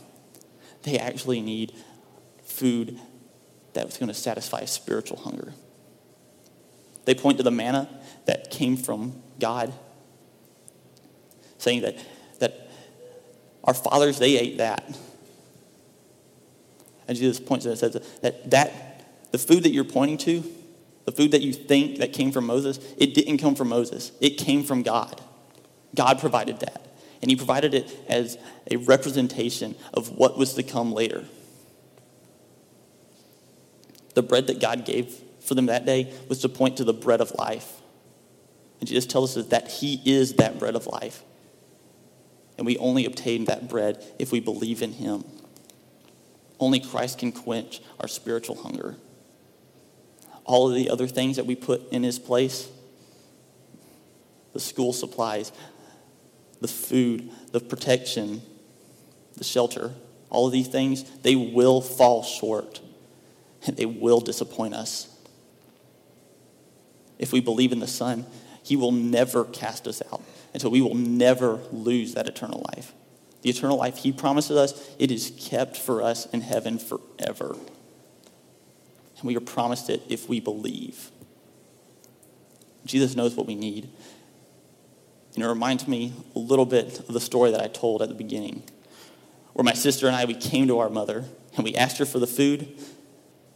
They 0.83 0.99
actually 0.99 1.41
need 1.41 1.73
food 2.43 3.01
that's 3.73 3.97
going 3.97 4.09
to 4.09 4.15
satisfy 4.15 4.59
a 4.59 4.67
spiritual 4.67 5.17
hunger. 5.17 5.55
They 7.07 7.15
point 7.15 7.39
to 7.39 7.43
the 7.43 7.51
manna 7.51 7.89
that 8.27 8.51
came 8.51 8.77
from 8.77 9.23
God, 9.41 9.73
saying 11.57 11.81
that, 11.81 11.97
that 12.41 12.69
our 13.65 13.73
fathers, 13.73 14.19
they 14.19 14.37
ate 14.37 14.59
that. 14.59 14.95
And 17.09 17.17
Jesus 17.17 17.41
points 17.41 17.65
and 17.65 17.79
says 17.79 17.95
that, 18.21 18.51
that 18.51 19.31
the 19.33 19.39
food 19.39 19.63
that 19.63 19.71
you're 19.71 19.85
pointing 19.85 20.19
to 20.19 20.45
the 21.05 21.13
food 21.13 21.33
that 21.33 21.43
you 21.43 21.53
think 21.53 21.99
that 21.99 22.13
came 22.13 22.33
from 22.33 22.47
Moses, 22.47 22.79
it 22.97 23.15
didn't 23.15 23.39
come 23.39 23.55
from 23.55 23.69
Moses. 23.69 24.13
It 24.21 24.39
came 24.39 24.65
from 24.65 24.83
God. 24.83 25.21
God 25.95 26.19
provided 26.19 26.61
that. 26.61 26.97
And 27.21 27.31
he 27.31 27.37
provided 27.37 27.75
it 27.75 27.91
as 28.09 28.39
a 28.71 28.77
representation 28.77 29.75
of 29.93 30.11
what 30.11 30.37
was 30.37 30.55
to 30.55 30.63
come 30.63 30.93
later. 30.93 31.25
The 34.15 34.23
bread 34.23 34.47
that 34.47 34.61
God 34.61 34.85
gave 34.85 35.15
for 35.41 35.55
them 35.55 35.67
that 35.67 35.85
day 35.85 36.13
was 36.29 36.41
to 36.41 36.49
point 36.49 36.79
to 36.79 36.85
the 36.85 36.93
bread 36.93 37.21
of 37.21 37.33
life. 37.33 37.81
And 38.81 38.89
Jesus 38.89 39.07
tells 39.07 39.37
us 39.37 39.47
that 39.47 39.71
he 39.71 40.01
is 40.05 40.35
that 40.35 40.59
bread 40.59 40.75
of 40.75 40.87
life. 40.87 41.23
And 42.57 42.67
we 42.67 42.79
only 42.79 43.05
obtain 43.05 43.47
that 43.47 43.69
bread 43.69 44.05
if 44.19 44.33
we 44.33 44.41
believe 44.41 44.83
in 44.83 44.93
him. 44.93 45.25
Only 46.61 46.81
Christ 46.81 47.19
can 47.19 47.33
quench 47.33 47.81
our 48.01 48.09
spiritual 48.09 48.57
hunger 48.57 48.97
all 50.45 50.69
of 50.69 50.75
the 50.75 50.91
other 50.91 51.07
things 51.07 51.37
that 51.37 51.47
we 51.47 51.55
put 51.55 51.91
in 51.93 52.03
his 52.03 52.19
place 52.19 52.69
the 54.53 54.61
school 54.61 54.93
supplies, 54.93 55.51
the 56.61 56.69
food, 56.69 57.29
the 57.51 57.59
protection, 57.59 58.41
the 59.37 59.43
shelter, 59.43 59.93
all 60.31 60.47
of 60.47 60.53
these 60.53 60.69
things, 60.69 61.03
they 61.23 61.35
will 61.35 61.81
fall 61.81 62.23
short 62.23 62.81
and 63.67 63.77
they 63.77 63.85
will 63.85 64.21
disappoint 64.21 64.73
us. 64.73 65.09
If 67.19 67.33
we 67.33 67.41
believe 67.41 67.73
in 67.73 67.81
the 67.81 67.89
Son, 67.89 68.27
he 68.63 68.77
will 68.77 68.93
never 68.93 69.45
cast 69.45 69.89
us 69.89 70.03
out. 70.13 70.23
And 70.53 70.63
so 70.63 70.69
we 70.69 70.81
will 70.81 70.95
never 70.95 71.59
lose 71.73 72.15
that 72.15 72.29
eternal 72.29 72.65
life. 72.75 72.93
The 73.43 73.51
eternal 73.51 73.77
life 73.77 73.99
he 73.99 74.13
promises 74.13 74.57
us, 74.57 74.95
it 75.01 75.11
is 75.11 75.33
kept 75.37 75.77
for 75.77 76.01
us 76.01 76.27
in 76.27 76.43
heaven 76.43 76.79
forever 76.79 77.57
and 79.25 79.29
we 79.29 79.37
are 79.39 79.41
promised 79.41 79.89
it 79.89 80.03
if 80.11 80.29
we 80.29 80.39
believe. 80.39 81.11
Jesus 82.85 83.17
knows 83.17 83.35
what 83.35 83.47
we 83.47 83.55
need. 83.55 83.89
And 85.35 85.43
it 85.43 85.49
reminds 85.49 85.89
me 85.89 86.13
a 86.37 86.39
little 86.39 86.67
bit 86.67 86.99
of 86.99 87.15
the 87.15 87.21
story 87.21 87.51
that 87.51 87.63
I 87.63 87.69
told 87.69 88.03
at 88.03 88.11
the 88.11 88.15
beginning, 88.15 88.65
where 89.55 89.65
my 89.65 89.73
sister 89.73 90.07
and 90.07 90.15
I, 90.15 90.27
we 90.27 90.35
came 90.35 90.69
to 90.69 90.79
our 90.79 90.91
mother 90.91 91.25
and 91.57 91.65
we 91.65 91.75
asked 91.75 91.97
her 91.97 92.05
for 92.05 92.19
the 92.19 92.27
food, 92.27 92.69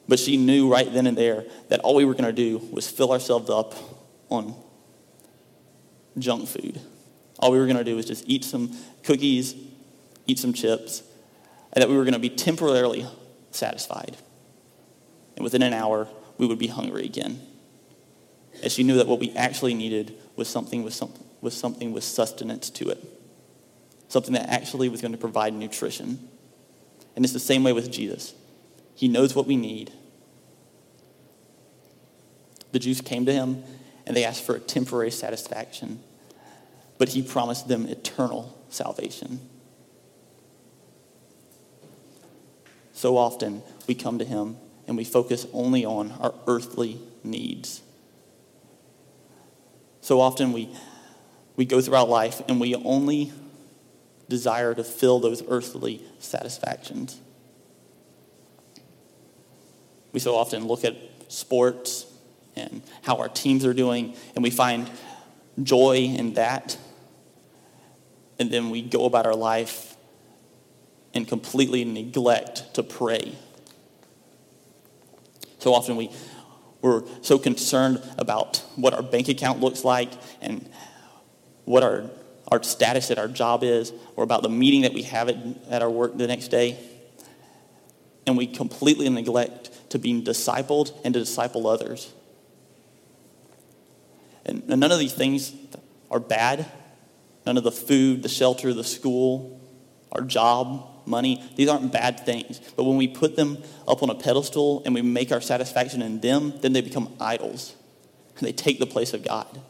but 0.08 0.18
she 0.18 0.38
knew 0.38 0.72
right 0.72 0.90
then 0.90 1.06
and 1.06 1.18
there 1.18 1.44
that 1.68 1.80
all 1.80 1.94
we 1.94 2.06
were 2.06 2.14
going 2.14 2.24
to 2.24 2.32
do 2.32 2.66
was 2.72 2.88
fill 2.88 3.12
ourselves 3.12 3.50
up 3.50 3.74
on 4.30 4.54
junk 6.18 6.48
food. 6.48 6.80
All 7.40 7.52
we 7.52 7.58
were 7.58 7.66
going 7.66 7.76
to 7.76 7.84
do 7.84 7.94
was 7.94 8.06
just 8.06 8.24
eat 8.26 8.42
some 8.42 8.74
cookies, 9.02 9.54
eat 10.26 10.38
some 10.38 10.54
chips, 10.54 11.02
and 11.74 11.82
that 11.82 11.90
we 11.90 11.96
were 11.98 12.04
going 12.04 12.14
to 12.14 12.18
be 12.18 12.30
temporarily 12.30 13.06
satisfied 13.50 14.16
and 15.38 15.44
within 15.44 15.62
an 15.62 15.72
hour, 15.72 16.08
we 16.36 16.48
would 16.48 16.58
be 16.58 16.66
hungry 16.66 17.04
again. 17.04 17.40
And 18.60 18.72
she 18.72 18.82
knew 18.82 18.96
that 18.96 19.06
what 19.06 19.20
we 19.20 19.30
actually 19.36 19.72
needed 19.72 20.16
was 20.34 20.48
something 20.48 20.82
with, 20.82 20.92
some, 20.92 21.14
was 21.40 21.56
something 21.56 21.92
with 21.92 22.02
sustenance 22.02 22.70
to 22.70 22.88
it, 22.88 22.98
something 24.08 24.34
that 24.34 24.48
actually 24.48 24.88
was 24.88 25.00
going 25.00 25.12
to 25.12 25.18
provide 25.18 25.54
nutrition. 25.54 26.28
And 27.14 27.24
it's 27.24 27.32
the 27.32 27.38
same 27.38 27.62
way 27.62 27.72
with 27.72 27.88
Jesus. 27.88 28.34
He 28.96 29.06
knows 29.06 29.36
what 29.36 29.46
we 29.46 29.54
need. 29.54 29.92
The 32.72 32.80
Jews 32.80 33.00
came 33.00 33.24
to 33.26 33.32
him 33.32 33.62
and 34.08 34.16
they 34.16 34.24
asked 34.24 34.42
for 34.42 34.56
a 34.56 34.60
temporary 34.60 35.12
satisfaction, 35.12 36.00
but 36.98 37.10
he 37.10 37.22
promised 37.22 37.68
them 37.68 37.86
eternal 37.86 38.58
salvation. 38.70 39.38
So 42.92 43.16
often 43.16 43.62
we 43.86 43.94
come 43.94 44.18
to 44.18 44.24
him 44.24 44.56
and 44.88 44.96
we 44.96 45.04
focus 45.04 45.46
only 45.52 45.84
on 45.84 46.10
our 46.12 46.34
earthly 46.46 46.98
needs. 47.22 47.82
So 50.00 50.18
often 50.18 50.52
we, 50.52 50.74
we 51.56 51.66
go 51.66 51.82
throughout 51.82 52.08
life 52.08 52.40
and 52.48 52.58
we 52.58 52.74
only 52.74 53.30
desire 54.30 54.74
to 54.74 54.82
fill 54.82 55.20
those 55.20 55.42
earthly 55.46 56.02
satisfactions. 56.18 57.20
We 60.12 60.20
so 60.20 60.34
often 60.34 60.66
look 60.66 60.84
at 60.86 60.96
sports 61.28 62.06
and 62.56 62.82
how 63.02 63.18
our 63.18 63.28
teams 63.28 63.66
are 63.66 63.74
doing, 63.74 64.16
and 64.34 64.42
we 64.42 64.50
find 64.50 64.90
joy 65.62 65.98
in 65.98 66.32
that. 66.34 66.76
And 68.38 68.50
then 68.50 68.70
we 68.70 68.82
go 68.82 69.04
about 69.04 69.26
our 69.26 69.36
life 69.36 69.96
and 71.12 71.28
completely 71.28 71.84
neglect 71.84 72.74
to 72.74 72.82
pray 72.82 73.36
so 75.68 75.74
often 75.74 75.96
we, 75.96 76.10
we're 76.80 77.02
so 77.20 77.38
concerned 77.38 78.02
about 78.16 78.64
what 78.76 78.94
our 78.94 79.02
bank 79.02 79.28
account 79.28 79.60
looks 79.60 79.84
like 79.84 80.10
and 80.40 80.66
what 81.66 81.82
our, 81.82 82.08
our 82.50 82.62
status 82.62 83.10
at 83.10 83.18
our 83.18 83.28
job 83.28 83.62
is 83.62 83.92
or 84.16 84.24
about 84.24 84.42
the 84.42 84.48
meeting 84.48 84.80
that 84.80 84.94
we 84.94 85.02
have 85.02 85.28
at, 85.28 85.36
at 85.68 85.82
our 85.82 85.90
work 85.90 86.16
the 86.16 86.26
next 86.26 86.48
day. 86.48 86.78
And 88.26 88.34
we 88.34 88.46
completely 88.46 89.10
neglect 89.10 89.90
to 89.90 89.98
be 89.98 90.22
discipled 90.22 90.98
and 91.04 91.12
to 91.12 91.20
disciple 91.20 91.66
others. 91.66 92.14
And 94.46 94.66
none 94.68 94.90
of 94.90 94.98
these 94.98 95.12
things 95.12 95.52
are 96.10 96.18
bad. 96.18 96.64
None 97.44 97.58
of 97.58 97.64
the 97.64 97.72
food, 97.72 98.22
the 98.22 98.30
shelter, 98.30 98.72
the 98.72 98.84
school, 98.84 99.60
our 100.12 100.22
job, 100.22 100.88
money, 101.08 101.42
these 101.56 101.68
aren't 101.68 101.92
bad 101.92 102.24
things. 102.24 102.60
But 102.76 102.84
when 102.84 102.96
we 102.96 103.08
put 103.08 103.36
them 103.36 103.58
up 103.86 104.02
on 104.02 104.10
a 104.10 104.14
pedestal 104.14 104.82
and 104.84 104.94
we 104.94 105.02
make 105.02 105.32
our 105.32 105.40
satisfaction 105.40 106.02
in 106.02 106.20
them, 106.20 106.52
then 106.60 106.72
they 106.72 106.80
become 106.80 107.14
idols. 107.20 107.74
And 108.38 108.46
they 108.46 108.52
take 108.52 108.78
the 108.78 108.86
place 108.86 109.14
of 109.14 109.24
God. 109.24 109.60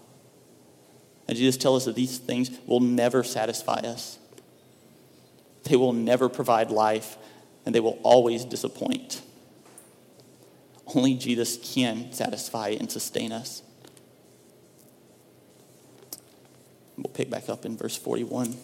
And 1.27 1.37
Jesus 1.37 1.57
tells 1.57 1.83
us 1.83 1.85
that 1.87 1.95
these 1.95 2.19
things 2.19 2.51
will 2.67 2.81
never 2.81 3.23
satisfy 3.23 3.81
us. 3.81 4.19
They 5.65 5.77
will 5.77 5.93
never 5.93 6.29
provide 6.31 6.71
life, 6.71 7.19
and 7.67 7.75
they 7.75 7.81
will 7.81 7.99
always 8.03 8.45
disappoint. 8.45 9.21
Only 10.95 11.15
Jesus 11.15 11.59
can 11.75 12.13
satisfy 12.13 12.69
and 12.69 12.91
sustain 12.91 13.33
us. 13.33 13.63
We'll 16.97 17.13
pick 17.13 17.29
back 17.29 17.49
up 17.49 17.67
in 17.67 17.77
verse 17.77 17.97
41. 17.97 18.57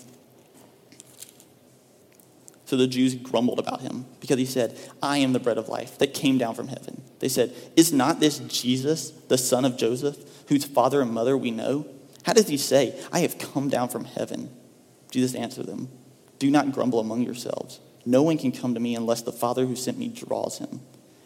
So 2.66 2.76
the 2.76 2.86
Jews 2.86 3.14
grumbled 3.14 3.58
about 3.58 3.82
him 3.82 4.06
because 4.20 4.38
he 4.38 4.46
said, 4.46 4.78
I 5.02 5.18
am 5.18 5.32
the 5.32 5.38
bread 5.38 5.58
of 5.58 5.68
life 5.68 5.98
that 5.98 6.14
came 6.14 6.38
down 6.38 6.54
from 6.54 6.68
heaven. 6.68 7.02
They 7.18 7.28
said, 7.28 7.52
Is 7.76 7.92
not 7.92 8.20
this 8.20 8.38
Jesus, 8.38 9.10
the 9.10 9.38
son 9.38 9.64
of 9.64 9.76
Joseph, 9.76 10.16
whose 10.48 10.64
father 10.64 11.02
and 11.02 11.10
mother 11.10 11.36
we 11.36 11.50
know? 11.50 11.86
How 12.24 12.32
does 12.32 12.48
he 12.48 12.56
say, 12.56 12.98
I 13.12 13.20
have 13.20 13.38
come 13.38 13.68
down 13.68 13.90
from 13.90 14.04
heaven? 14.04 14.50
Jesus 15.10 15.34
answered 15.34 15.66
them, 15.66 15.88
Do 16.38 16.50
not 16.50 16.72
grumble 16.72 17.00
among 17.00 17.22
yourselves. 17.22 17.80
No 18.06 18.22
one 18.22 18.38
can 18.38 18.52
come 18.52 18.74
to 18.74 18.80
me 18.80 18.94
unless 18.94 19.22
the 19.22 19.32
Father 19.32 19.66
who 19.66 19.76
sent 19.76 19.98
me 19.98 20.08
draws 20.08 20.58
him, 20.58 20.80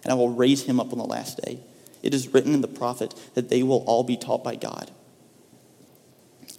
and 0.05 0.13
I 0.13 0.15
will 0.15 0.31
raise 0.31 0.65
him 0.65 0.79
up 0.79 0.93
on 0.93 0.99
the 0.99 1.05
last 1.05 1.41
day. 1.43 1.61
It 2.03 2.15
is 2.15 2.33
written 2.33 2.55
in 2.55 2.61
the 2.61 2.69
prophet 2.69 3.15
that 3.35 3.49
they 3.49 3.63
will 3.63 3.83
all 3.87 4.05
be 4.05 4.17
taught 4.17 4.45
by 4.45 4.55
God. 4.55 4.91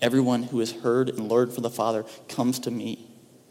Everyone 0.02 0.44
who 0.44 0.60
has 0.60 0.72
heard 0.72 1.10
and 1.10 1.30
learned 1.30 1.54
from 1.54 1.64
the 1.64 1.70
Father 1.70 2.06
comes 2.28 2.60
to 2.60 2.72
me. 2.72 3.06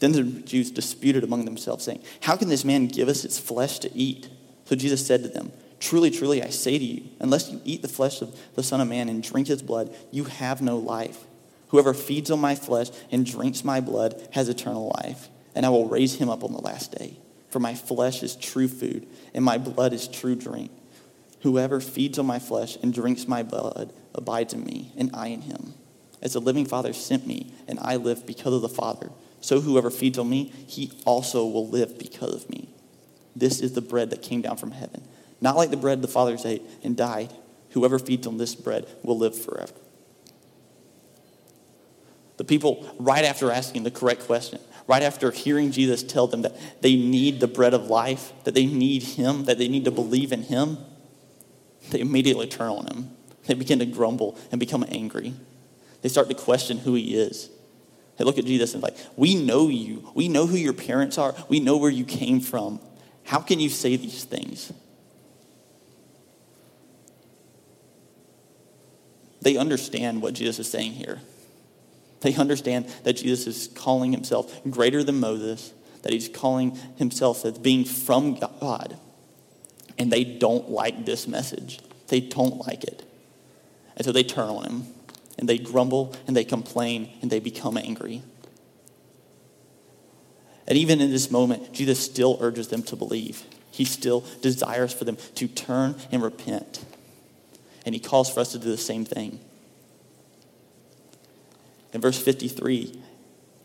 Then 0.00 0.12
the 0.12 0.22
Jews 0.22 0.70
disputed 0.70 1.22
among 1.22 1.44
themselves, 1.44 1.84
saying, 1.84 2.02
How 2.22 2.36
can 2.36 2.48
this 2.48 2.64
man 2.64 2.88
give 2.88 3.08
us 3.08 3.24
its 3.24 3.38
flesh 3.38 3.78
to 3.80 3.94
eat? 3.94 4.28
So 4.64 4.74
Jesus 4.74 5.06
said 5.06 5.22
to 5.22 5.28
them, 5.28 5.52
Truly, 5.78 6.10
truly, 6.10 6.42
I 6.42 6.48
say 6.48 6.78
to 6.78 6.84
you, 6.84 7.04
unless 7.20 7.50
you 7.50 7.60
eat 7.64 7.82
the 7.82 7.88
flesh 7.88 8.20
of 8.20 8.38
the 8.54 8.62
Son 8.62 8.80
of 8.80 8.88
Man 8.88 9.08
and 9.08 9.22
drink 9.22 9.46
his 9.46 9.62
blood, 9.62 9.94
you 10.10 10.24
have 10.24 10.60
no 10.60 10.76
life. 10.76 11.24
Whoever 11.68 11.94
feeds 11.94 12.30
on 12.30 12.40
my 12.40 12.54
flesh 12.54 12.88
and 13.10 13.24
drinks 13.24 13.62
my 13.62 13.80
blood 13.80 14.28
has 14.32 14.48
eternal 14.48 14.92
life, 15.02 15.28
and 15.54 15.64
I 15.64 15.68
will 15.68 15.88
raise 15.88 16.16
him 16.16 16.28
up 16.28 16.44
on 16.44 16.52
the 16.52 16.60
last 16.60 16.92
day. 16.92 17.16
For 17.50 17.60
my 17.60 17.74
flesh 17.74 18.22
is 18.22 18.36
true 18.36 18.68
food, 18.68 19.06
and 19.34 19.44
my 19.44 19.58
blood 19.58 19.92
is 19.92 20.08
true 20.08 20.34
drink. 20.34 20.70
Whoever 21.42 21.80
feeds 21.80 22.18
on 22.18 22.26
my 22.26 22.38
flesh 22.38 22.76
and 22.82 22.92
drinks 22.92 23.28
my 23.28 23.42
blood 23.42 23.92
abides 24.14 24.52
in 24.52 24.64
me, 24.64 24.92
and 24.96 25.10
I 25.14 25.28
in 25.28 25.42
him. 25.42 25.74
As 26.22 26.34
the 26.34 26.40
living 26.40 26.66
Father 26.66 26.92
sent 26.92 27.26
me, 27.26 27.52
and 27.66 27.78
I 27.80 27.96
live 27.96 28.26
because 28.26 28.52
of 28.52 28.62
the 28.62 28.68
Father 28.68 29.10
so 29.40 29.60
whoever 29.60 29.90
feeds 29.90 30.18
on 30.18 30.28
me, 30.28 30.52
he 30.66 30.92
also 31.04 31.46
will 31.46 31.68
live 31.68 31.98
because 31.98 32.34
of 32.34 32.50
me. 32.50 32.68
This 33.34 33.60
is 33.60 33.72
the 33.72 33.80
bread 33.80 34.10
that 34.10 34.22
came 34.22 34.42
down 34.42 34.56
from 34.56 34.72
heaven. 34.72 35.02
Not 35.40 35.56
like 35.56 35.70
the 35.70 35.76
bread 35.76 36.02
the 36.02 36.08
fathers 36.08 36.44
ate 36.44 36.62
and 36.82 36.96
died. 36.96 37.32
Whoever 37.70 37.98
feeds 37.98 38.26
on 38.26 38.36
this 38.36 38.54
bread 38.54 38.86
will 39.02 39.16
live 39.16 39.40
forever. 39.40 39.72
The 42.36 42.44
people, 42.44 42.88
right 42.98 43.24
after 43.24 43.50
asking 43.50 43.84
the 43.84 43.90
correct 43.90 44.26
question, 44.26 44.60
right 44.86 45.02
after 45.02 45.30
hearing 45.30 45.72
Jesus 45.72 46.02
tell 46.02 46.26
them 46.26 46.42
that 46.42 46.56
they 46.82 46.96
need 46.96 47.38
the 47.38 47.46
bread 47.46 47.74
of 47.74 47.86
life, 47.86 48.32
that 48.44 48.54
they 48.54 48.66
need 48.66 49.02
Him, 49.02 49.44
that 49.44 49.58
they 49.58 49.68
need 49.68 49.84
to 49.84 49.90
believe 49.90 50.32
in 50.32 50.42
Him, 50.42 50.78
they 51.90 52.00
immediately 52.00 52.46
turn 52.46 52.70
on 52.70 52.86
Him. 52.86 53.10
They 53.46 53.54
begin 53.54 53.78
to 53.80 53.86
grumble 53.86 54.38
and 54.50 54.58
become 54.60 54.84
angry. 54.88 55.34
They 56.02 56.08
start 56.08 56.28
to 56.28 56.34
question 56.34 56.78
who 56.78 56.94
He 56.94 57.14
is. 57.14 57.50
They 58.20 58.24
look 58.24 58.36
at 58.36 58.44
Jesus 58.44 58.74
and 58.74 58.82
like, 58.82 58.98
we 59.16 59.34
know 59.34 59.68
you. 59.68 60.12
We 60.14 60.28
know 60.28 60.46
who 60.46 60.58
your 60.58 60.74
parents 60.74 61.16
are. 61.16 61.34
We 61.48 61.58
know 61.58 61.78
where 61.78 61.90
you 61.90 62.04
came 62.04 62.40
from. 62.40 62.78
How 63.24 63.38
can 63.38 63.60
you 63.60 63.70
say 63.70 63.96
these 63.96 64.24
things? 64.24 64.70
They 69.40 69.56
understand 69.56 70.20
what 70.20 70.34
Jesus 70.34 70.58
is 70.58 70.70
saying 70.70 70.92
here. 70.92 71.20
They 72.20 72.34
understand 72.34 72.88
that 73.04 73.14
Jesus 73.14 73.46
is 73.46 73.68
calling 73.68 74.12
himself 74.12 74.60
greater 74.68 75.02
than 75.02 75.18
Moses, 75.18 75.72
that 76.02 76.12
he's 76.12 76.28
calling 76.28 76.72
himself 76.98 77.46
as 77.46 77.56
being 77.56 77.86
from 77.86 78.34
God. 78.34 78.98
And 79.96 80.12
they 80.12 80.24
don't 80.24 80.68
like 80.68 81.06
this 81.06 81.26
message. 81.26 81.80
They 82.08 82.20
don't 82.20 82.66
like 82.66 82.84
it. 82.84 83.02
And 83.96 84.04
so 84.04 84.12
they 84.12 84.24
turn 84.24 84.50
on 84.50 84.64
him 84.64 84.86
and 85.40 85.48
they 85.48 85.58
grumble 85.58 86.14
and 86.26 86.36
they 86.36 86.44
complain 86.44 87.10
and 87.22 87.30
they 87.30 87.40
become 87.40 87.76
angry. 87.76 88.22
And 90.68 90.78
even 90.78 91.00
in 91.00 91.10
this 91.10 91.30
moment, 91.30 91.72
Jesus 91.72 91.98
still 91.98 92.38
urges 92.40 92.68
them 92.68 92.82
to 92.84 92.94
believe. 92.94 93.42
He 93.72 93.84
still 93.84 94.24
desires 94.42 94.92
for 94.92 95.04
them 95.04 95.16
to 95.36 95.48
turn 95.48 95.96
and 96.12 96.22
repent. 96.22 96.84
And 97.84 97.94
he 97.94 98.00
calls 98.00 98.32
for 98.32 98.40
us 98.40 98.52
to 98.52 98.58
do 98.58 98.70
the 98.70 98.76
same 98.76 99.04
thing. 99.04 99.40
In 101.92 102.00
verse 102.00 102.22
53, 102.22 103.02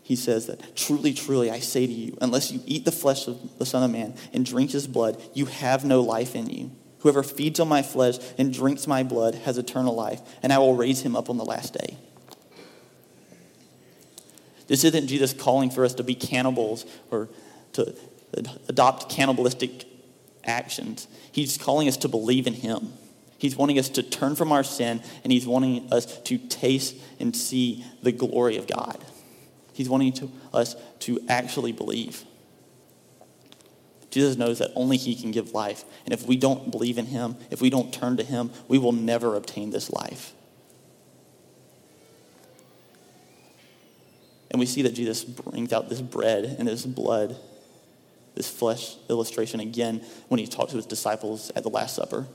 he 0.02 0.16
says 0.16 0.46
that, 0.46 0.74
Truly, 0.74 1.12
truly, 1.12 1.50
I 1.50 1.60
say 1.60 1.86
to 1.86 1.92
you, 1.92 2.16
unless 2.20 2.50
you 2.50 2.60
eat 2.64 2.84
the 2.86 2.92
flesh 2.92 3.28
of 3.28 3.58
the 3.58 3.66
Son 3.66 3.82
of 3.82 3.90
Man 3.90 4.14
and 4.32 4.44
drink 4.44 4.70
his 4.70 4.86
blood, 4.86 5.20
you 5.34 5.44
have 5.44 5.84
no 5.84 6.00
life 6.00 6.34
in 6.34 6.48
you. 6.48 6.70
Whoever 7.00 7.22
feeds 7.22 7.60
on 7.60 7.68
my 7.68 7.82
flesh 7.82 8.16
and 8.38 8.52
drinks 8.52 8.86
my 8.86 9.02
blood 9.02 9.34
has 9.34 9.58
eternal 9.58 9.94
life, 9.94 10.20
and 10.42 10.52
I 10.52 10.58
will 10.58 10.74
raise 10.74 11.02
him 11.02 11.14
up 11.14 11.30
on 11.30 11.36
the 11.36 11.44
last 11.44 11.74
day. 11.74 11.96
This 14.66 14.82
isn't 14.84 15.06
Jesus 15.06 15.32
calling 15.32 15.70
for 15.70 15.84
us 15.84 15.94
to 15.94 16.02
be 16.02 16.14
cannibals 16.14 16.84
or 17.10 17.28
to 17.74 17.94
adopt 18.68 19.08
cannibalistic 19.08 19.84
actions. 20.44 21.06
He's 21.30 21.56
calling 21.58 21.88
us 21.88 21.96
to 21.98 22.08
believe 22.08 22.46
in 22.46 22.54
him. 22.54 22.92
He's 23.38 23.56
wanting 23.56 23.78
us 23.78 23.88
to 23.90 24.02
turn 24.02 24.34
from 24.34 24.50
our 24.50 24.64
sin, 24.64 25.02
and 25.22 25.32
he's 25.32 25.46
wanting 25.46 25.92
us 25.92 26.20
to 26.22 26.38
taste 26.38 26.96
and 27.20 27.36
see 27.36 27.84
the 28.02 28.12
glory 28.12 28.56
of 28.56 28.66
God. 28.66 28.98
He's 29.74 29.90
wanting 29.90 30.14
to, 30.14 30.30
us 30.54 30.74
to 31.00 31.20
actually 31.28 31.72
believe. 31.72 32.24
Jesus 34.16 34.38
knows 34.38 34.60
that 34.60 34.72
only 34.74 34.96
He 34.96 35.14
can 35.14 35.30
give 35.30 35.52
life. 35.52 35.84
And 36.06 36.14
if 36.14 36.26
we 36.26 36.38
don't 36.38 36.70
believe 36.70 36.96
in 36.96 37.04
Him, 37.04 37.36
if 37.50 37.60
we 37.60 37.68
don't 37.68 37.92
turn 37.92 38.16
to 38.16 38.22
Him, 38.22 38.50
we 38.66 38.78
will 38.78 38.92
never 38.92 39.36
obtain 39.36 39.68
this 39.68 39.90
life. 39.90 40.32
And 44.50 44.58
we 44.58 44.64
see 44.64 44.80
that 44.80 44.94
Jesus 44.94 45.22
brings 45.22 45.70
out 45.70 45.90
this 45.90 46.00
bread 46.00 46.56
and 46.58 46.66
this 46.66 46.86
blood, 46.86 47.36
this 48.34 48.48
flesh 48.48 48.96
illustration 49.10 49.60
again 49.60 50.02
when 50.28 50.40
he 50.40 50.46
talks 50.46 50.70
to 50.70 50.78
his 50.78 50.86
disciples 50.86 51.52
at 51.54 51.62
the 51.62 51.68
Last 51.68 51.94
Supper. 51.94 52.26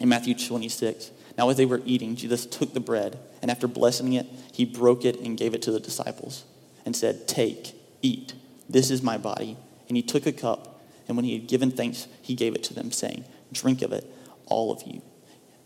In 0.00 0.08
Matthew 0.08 0.34
26, 0.34 1.10
now 1.36 1.50
as 1.50 1.58
they 1.58 1.66
were 1.66 1.82
eating, 1.84 2.16
Jesus 2.16 2.46
took 2.46 2.72
the 2.72 2.80
bread, 2.80 3.18
and 3.42 3.50
after 3.50 3.68
blessing 3.68 4.14
it, 4.14 4.26
he 4.54 4.64
broke 4.64 5.04
it 5.04 5.20
and 5.20 5.36
gave 5.36 5.52
it 5.52 5.60
to 5.62 5.70
the 5.70 5.80
disciples 5.80 6.44
and 6.86 6.96
said, 6.96 7.28
Take, 7.28 7.74
eat. 8.00 8.32
This 8.70 8.90
is 8.90 9.02
my 9.02 9.18
body 9.18 9.58
and 9.90 9.96
he 9.96 10.04
took 10.04 10.24
a 10.24 10.32
cup, 10.32 10.80
and 11.08 11.16
when 11.16 11.24
he 11.24 11.32
had 11.32 11.48
given 11.48 11.72
thanks, 11.72 12.06
he 12.22 12.36
gave 12.36 12.54
it 12.54 12.62
to 12.62 12.74
them, 12.74 12.92
saying, 12.92 13.24
Drink 13.52 13.82
of 13.82 13.92
it, 13.92 14.08
all 14.46 14.70
of 14.70 14.84
you. 14.86 15.02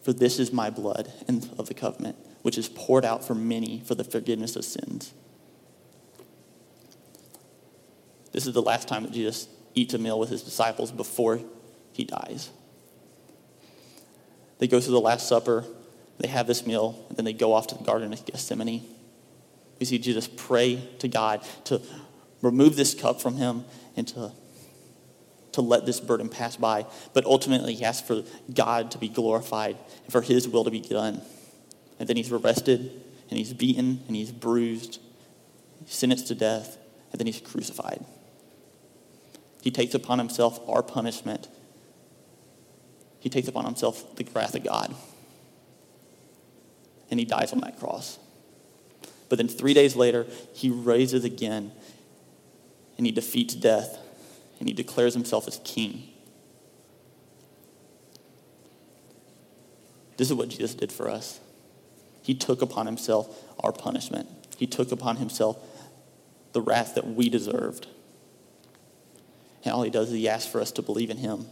For 0.02 0.14
this 0.14 0.38
is 0.38 0.50
my 0.50 0.70
blood 0.70 1.12
of 1.58 1.68
the 1.68 1.74
covenant, 1.74 2.16
which 2.40 2.56
is 2.56 2.66
poured 2.70 3.04
out 3.04 3.22
for 3.22 3.34
many 3.34 3.82
for 3.84 3.94
the 3.94 4.02
forgiveness 4.02 4.56
of 4.56 4.64
sins. 4.64 5.12
This 8.32 8.46
is 8.46 8.54
the 8.54 8.62
last 8.62 8.88
time 8.88 9.02
that 9.02 9.12
Jesus 9.12 9.46
eats 9.74 9.92
a 9.92 9.98
meal 9.98 10.18
with 10.18 10.30
his 10.30 10.42
disciples 10.42 10.90
before 10.90 11.40
he 11.92 12.04
dies. 12.04 12.48
They 14.58 14.68
go 14.68 14.80
through 14.80 14.94
the 14.94 15.00
Last 15.00 15.28
Supper, 15.28 15.66
they 16.18 16.28
have 16.28 16.46
this 16.46 16.66
meal, 16.66 17.04
and 17.10 17.18
then 17.18 17.26
they 17.26 17.34
go 17.34 17.52
off 17.52 17.66
to 17.66 17.74
the 17.74 17.84
Garden 17.84 18.10
of 18.10 18.24
Gethsemane. 18.24 18.86
We 19.78 19.84
see 19.84 19.98
Jesus 19.98 20.28
pray 20.34 20.76
to 21.00 21.08
God 21.08 21.42
to 21.64 21.82
remove 22.44 22.76
this 22.76 22.94
cup 22.94 23.20
from 23.20 23.36
him 23.36 23.64
and 23.96 24.06
to, 24.08 24.32
to 25.52 25.60
let 25.60 25.86
this 25.86 25.98
burden 25.98 26.28
pass 26.28 26.56
by. 26.56 26.86
But 27.12 27.24
ultimately, 27.24 27.74
he 27.74 27.84
asks 27.84 28.06
for 28.06 28.22
God 28.52 28.90
to 28.92 28.98
be 28.98 29.08
glorified 29.08 29.76
and 30.04 30.12
for 30.12 30.20
his 30.20 30.48
will 30.48 30.64
to 30.64 30.70
be 30.70 30.80
done. 30.80 31.22
And 31.98 32.08
then 32.08 32.16
he's 32.16 32.30
arrested, 32.30 32.80
and 33.30 33.38
he's 33.38 33.52
beaten, 33.52 34.02
and 34.06 34.16
he's 34.16 34.32
bruised, 34.32 35.00
sentenced 35.86 36.28
to 36.28 36.34
death, 36.34 36.76
and 37.12 37.18
then 37.18 37.26
he's 37.26 37.40
crucified. 37.40 38.04
He 39.62 39.70
takes 39.70 39.94
upon 39.94 40.18
himself 40.18 40.60
our 40.68 40.82
punishment. 40.82 41.48
He 43.20 43.30
takes 43.30 43.48
upon 43.48 43.64
himself 43.64 44.16
the 44.16 44.26
wrath 44.34 44.54
of 44.54 44.64
God. 44.64 44.94
And 47.10 47.18
he 47.18 47.24
dies 47.24 47.52
on 47.52 47.60
that 47.60 47.78
cross. 47.78 48.18
But 49.28 49.38
then 49.38 49.48
three 49.48 49.72
days 49.72 49.96
later, 49.96 50.26
he 50.52 50.68
raises 50.68 51.24
again 51.24 51.72
and 52.96 53.06
he 53.06 53.12
defeats 53.12 53.54
death 53.54 53.98
and 54.58 54.68
he 54.68 54.74
declares 54.74 55.14
himself 55.14 55.48
as 55.48 55.60
king. 55.64 56.08
This 60.16 60.28
is 60.28 60.34
what 60.34 60.48
Jesus 60.48 60.74
did 60.74 60.92
for 60.92 61.08
us. 61.08 61.40
He 62.22 62.34
took 62.34 62.62
upon 62.62 62.86
himself 62.86 63.44
our 63.60 63.72
punishment. 63.72 64.28
He 64.56 64.66
took 64.66 64.92
upon 64.92 65.16
himself 65.16 65.58
the 66.52 66.60
wrath 66.60 66.94
that 66.94 67.06
we 67.06 67.28
deserved. 67.28 67.88
And 69.64 69.74
all 69.74 69.82
he 69.82 69.90
does 69.90 70.08
is 70.08 70.14
he 70.14 70.28
asks 70.28 70.50
for 70.50 70.60
us 70.60 70.70
to 70.72 70.82
believe 70.82 71.10
in 71.10 71.16
him. 71.16 71.46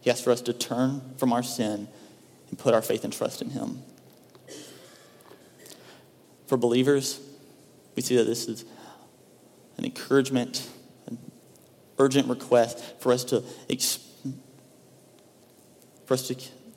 He 0.00 0.10
asks 0.10 0.22
for 0.22 0.30
us 0.30 0.40
to 0.42 0.52
turn 0.52 1.02
from 1.18 1.32
our 1.32 1.42
sin 1.42 1.88
and 2.48 2.58
put 2.58 2.74
our 2.74 2.82
faith 2.82 3.04
and 3.04 3.12
trust 3.12 3.42
in 3.42 3.50
him. 3.50 3.82
For 6.46 6.56
believers, 6.56 7.20
we 7.94 8.02
see 8.02 8.16
that 8.16 8.24
this 8.24 8.48
is 8.48 8.64
an 9.76 9.84
encouragement, 9.84 10.68
urgent 11.98 12.28
request 12.28 12.82
for 13.00 13.12
us 13.12 13.24
to 13.24 13.42
for 16.06 16.14
us 16.14 16.26
to, 16.26 16.34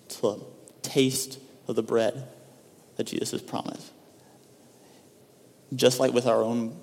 to 0.10 0.46
taste 0.82 1.40
of 1.68 1.78
the 1.78 1.84
bread 1.84 2.28
that 2.98 3.06
Jesus 3.06 3.32
has 3.32 3.42
promised. 3.42 3.92
Just 5.74 6.02
like 6.02 6.12
with 6.12 6.28
our 6.28 6.42
own 6.42 6.78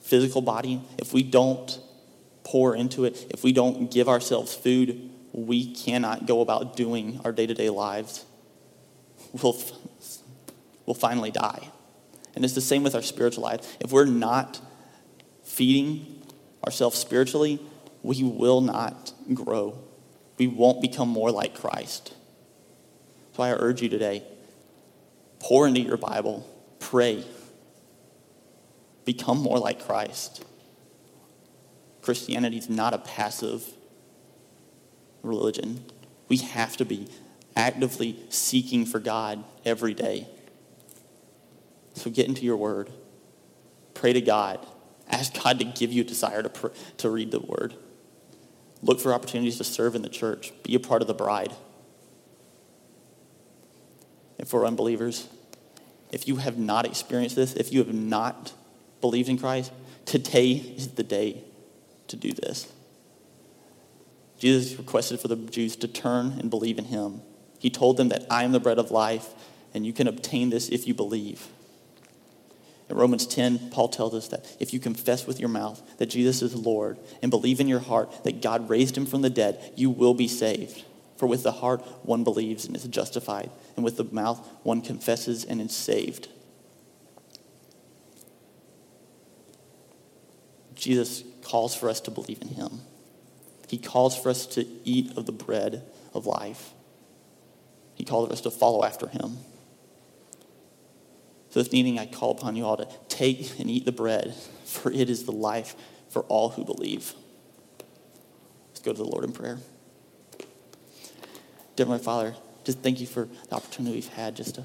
physical 0.00 0.42
body, 0.42 0.82
if 0.98 1.12
we 1.12 1.22
don't 1.22 1.78
pour 2.42 2.74
into 2.74 3.04
it, 3.04 3.24
if 3.30 3.44
we 3.44 3.52
don't 3.52 3.88
give 3.88 4.08
ourselves 4.08 4.52
food, 4.52 5.10
we 5.32 5.72
cannot 5.72 6.26
go 6.26 6.40
about 6.40 6.76
doing 6.76 7.20
our 7.24 7.30
day 7.30 7.46
to 7.46 7.54
day 7.54 7.70
lives. 7.70 8.24
We'll, 9.40 9.56
we'll 10.84 10.94
finally 10.94 11.30
die. 11.30 11.70
And 12.34 12.44
it's 12.44 12.54
the 12.54 12.60
same 12.60 12.82
with 12.82 12.96
our 12.96 13.02
spiritual 13.02 13.44
life. 13.44 13.76
If 13.78 13.92
we're 13.92 14.06
not 14.06 14.60
feeding 15.44 16.20
ourselves 16.66 16.98
spiritually, 16.98 17.60
we 18.02 18.22
will 18.22 18.60
not 18.60 19.12
grow. 19.32 19.78
We 20.38 20.46
won't 20.46 20.82
become 20.82 21.08
more 21.08 21.30
like 21.30 21.54
Christ. 21.54 22.14
So 23.34 23.42
I 23.42 23.52
urge 23.52 23.82
you 23.82 23.88
today 23.88 24.24
pour 25.42 25.66
into 25.66 25.80
your 25.80 25.96
Bible, 25.96 26.48
pray, 26.78 27.24
become 29.04 29.38
more 29.38 29.58
like 29.58 29.84
Christ. 29.84 30.44
Christianity 32.00 32.58
is 32.58 32.70
not 32.70 32.94
a 32.94 32.98
passive 32.98 33.64
religion. 35.22 35.84
We 36.28 36.38
have 36.38 36.76
to 36.76 36.84
be 36.84 37.08
actively 37.56 38.18
seeking 38.28 38.86
for 38.86 38.98
God 39.00 39.42
every 39.64 39.94
day. 39.94 40.28
So 41.94 42.10
get 42.10 42.26
into 42.26 42.44
your 42.44 42.56
word. 42.56 42.90
Pray 43.94 44.12
to 44.12 44.20
God. 44.20 44.64
Ask 45.08 45.42
God 45.42 45.58
to 45.58 45.64
give 45.64 45.92
you 45.92 46.02
a 46.02 46.06
desire 46.06 46.42
to, 46.42 46.48
pr- 46.48 46.68
to 46.98 47.10
read 47.10 47.30
the 47.30 47.40
word. 47.40 47.74
Look 48.82 49.00
for 49.00 49.14
opportunities 49.14 49.58
to 49.58 49.64
serve 49.64 49.94
in 49.94 50.02
the 50.02 50.08
church. 50.08 50.52
Be 50.64 50.74
a 50.74 50.80
part 50.80 51.02
of 51.02 51.08
the 51.08 51.14
bride. 51.14 51.52
And 54.38 54.48
for 54.48 54.66
unbelievers, 54.66 55.28
if 56.10 56.26
you 56.26 56.36
have 56.36 56.58
not 56.58 56.84
experienced 56.84 57.36
this, 57.36 57.54
if 57.54 57.72
you 57.72 57.78
have 57.78 57.94
not 57.94 58.52
believed 59.00 59.28
in 59.28 59.38
Christ, 59.38 59.72
today 60.04 60.50
is 60.50 60.88
the 60.88 61.04
day 61.04 61.44
to 62.08 62.16
do 62.16 62.32
this. 62.32 62.70
Jesus 64.38 64.76
requested 64.76 65.20
for 65.20 65.28
the 65.28 65.36
Jews 65.36 65.76
to 65.76 65.86
turn 65.86 66.38
and 66.40 66.50
believe 66.50 66.76
in 66.76 66.86
him. 66.86 67.22
He 67.60 67.70
told 67.70 67.96
them 67.96 68.08
that 68.08 68.26
I 68.28 68.42
am 68.42 68.50
the 68.50 68.58
bread 68.58 68.80
of 68.80 68.90
life, 68.90 69.28
and 69.72 69.86
you 69.86 69.92
can 69.92 70.08
obtain 70.08 70.50
this 70.50 70.68
if 70.68 70.88
you 70.88 70.94
believe. 70.94 71.46
In 72.92 72.98
Romans 72.98 73.26
10, 73.26 73.70
Paul 73.70 73.88
tells 73.88 74.12
us 74.12 74.28
that 74.28 74.44
if 74.60 74.74
you 74.74 74.78
confess 74.78 75.26
with 75.26 75.40
your 75.40 75.48
mouth 75.48 75.82
that 75.96 76.10
Jesus 76.10 76.42
is 76.42 76.54
Lord 76.54 76.98
and 77.22 77.30
believe 77.30 77.58
in 77.58 77.66
your 77.66 77.80
heart 77.80 78.24
that 78.24 78.42
God 78.42 78.68
raised 78.68 78.98
him 78.98 79.06
from 79.06 79.22
the 79.22 79.30
dead, 79.30 79.72
you 79.76 79.88
will 79.88 80.12
be 80.12 80.28
saved. 80.28 80.84
For 81.16 81.26
with 81.26 81.42
the 81.42 81.52
heart 81.52 81.80
one 82.04 82.22
believes 82.22 82.66
and 82.66 82.76
is 82.76 82.84
justified, 82.84 83.50
and 83.76 83.84
with 83.84 83.96
the 83.96 84.04
mouth 84.04 84.46
one 84.62 84.82
confesses 84.82 85.42
and 85.42 85.58
is 85.62 85.74
saved. 85.74 86.28
Jesus 90.74 91.24
calls 91.40 91.74
for 91.74 91.88
us 91.88 92.00
to 92.02 92.10
believe 92.10 92.42
in 92.42 92.48
him. 92.48 92.82
He 93.68 93.78
calls 93.78 94.18
for 94.18 94.28
us 94.28 94.44
to 94.48 94.66
eat 94.84 95.16
of 95.16 95.24
the 95.24 95.32
bread 95.32 95.82
of 96.12 96.26
life. 96.26 96.72
He 97.94 98.04
calls 98.04 98.26
for 98.26 98.34
us 98.34 98.42
to 98.42 98.50
follow 98.50 98.84
after 98.84 99.06
him. 99.06 99.38
So 101.52 101.62
this 101.62 101.74
evening 101.74 101.98
I 101.98 102.06
call 102.06 102.30
upon 102.30 102.56
you 102.56 102.64
all 102.64 102.78
to 102.78 102.88
take 103.10 103.60
and 103.60 103.68
eat 103.68 103.84
the 103.84 103.92
bread, 103.92 104.34
for 104.64 104.90
it 104.90 105.10
is 105.10 105.24
the 105.24 105.32
life 105.32 105.76
for 106.08 106.22
all 106.22 106.48
who 106.48 106.64
believe. 106.64 107.12
Let's 108.70 108.80
go 108.80 108.92
to 108.92 108.96
the 108.96 109.04
Lord 109.04 109.22
in 109.22 109.32
prayer. 109.32 109.58
Dear 111.76 111.84
my 111.84 111.98
Father, 111.98 112.34
just 112.64 112.78
thank 112.78 113.00
you 113.00 113.06
for 113.06 113.28
the 113.50 113.54
opportunity 113.54 113.96
we've 113.96 114.08
had 114.08 114.34
just 114.34 114.54
to, 114.54 114.64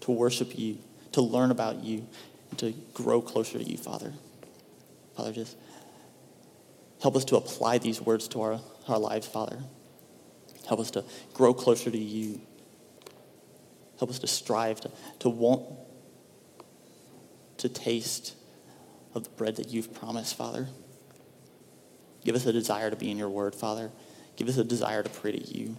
to 0.00 0.10
worship 0.10 0.58
you, 0.58 0.76
to 1.12 1.22
learn 1.22 1.50
about 1.50 1.82
you, 1.82 2.06
and 2.50 2.58
to 2.58 2.74
grow 2.92 3.22
closer 3.22 3.56
to 3.58 3.64
you, 3.64 3.78
Father. 3.78 4.12
Father, 5.16 5.32
just 5.32 5.56
help 7.00 7.16
us 7.16 7.24
to 7.24 7.36
apply 7.36 7.78
these 7.78 7.98
words 7.98 8.28
to 8.28 8.42
our, 8.42 8.60
our 8.88 8.98
lives, 8.98 9.26
Father. 9.26 9.58
Help 10.66 10.80
us 10.80 10.90
to 10.90 11.04
grow 11.32 11.54
closer 11.54 11.90
to 11.90 11.98
you 11.98 12.42
Help 13.98 14.10
us 14.10 14.18
to 14.20 14.26
strive 14.26 14.80
to, 14.82 14.90
to 15.20 15.28
want 15.28 15.64
to 17.58 17.68
taste 17.68 18.36
of 19.14 19.24
the 19.24 19.30
bread 19.30 19.56
that 19.56 19.70
you've 19.70 19.92
promised, 19.92 20.36
Father. 20.36 20.68
Give 22.24 22.34
us 22.34 22.46
a 22.46 22.52
desire 22.52 22.90
to 22.90 22.96
be 22.96 23.10
in 23.10 23.16
your 23.16 23.28
word, 23.28 23.54
Father. 23.54 23.90
Give 24.36 24.48
us 24.48 24.56
a 24.56 24.64
desire 24.64 25.02
to 25.02 25.10
pray 25.10 25.32
to 25.32 25.58
you. 25.58 25.76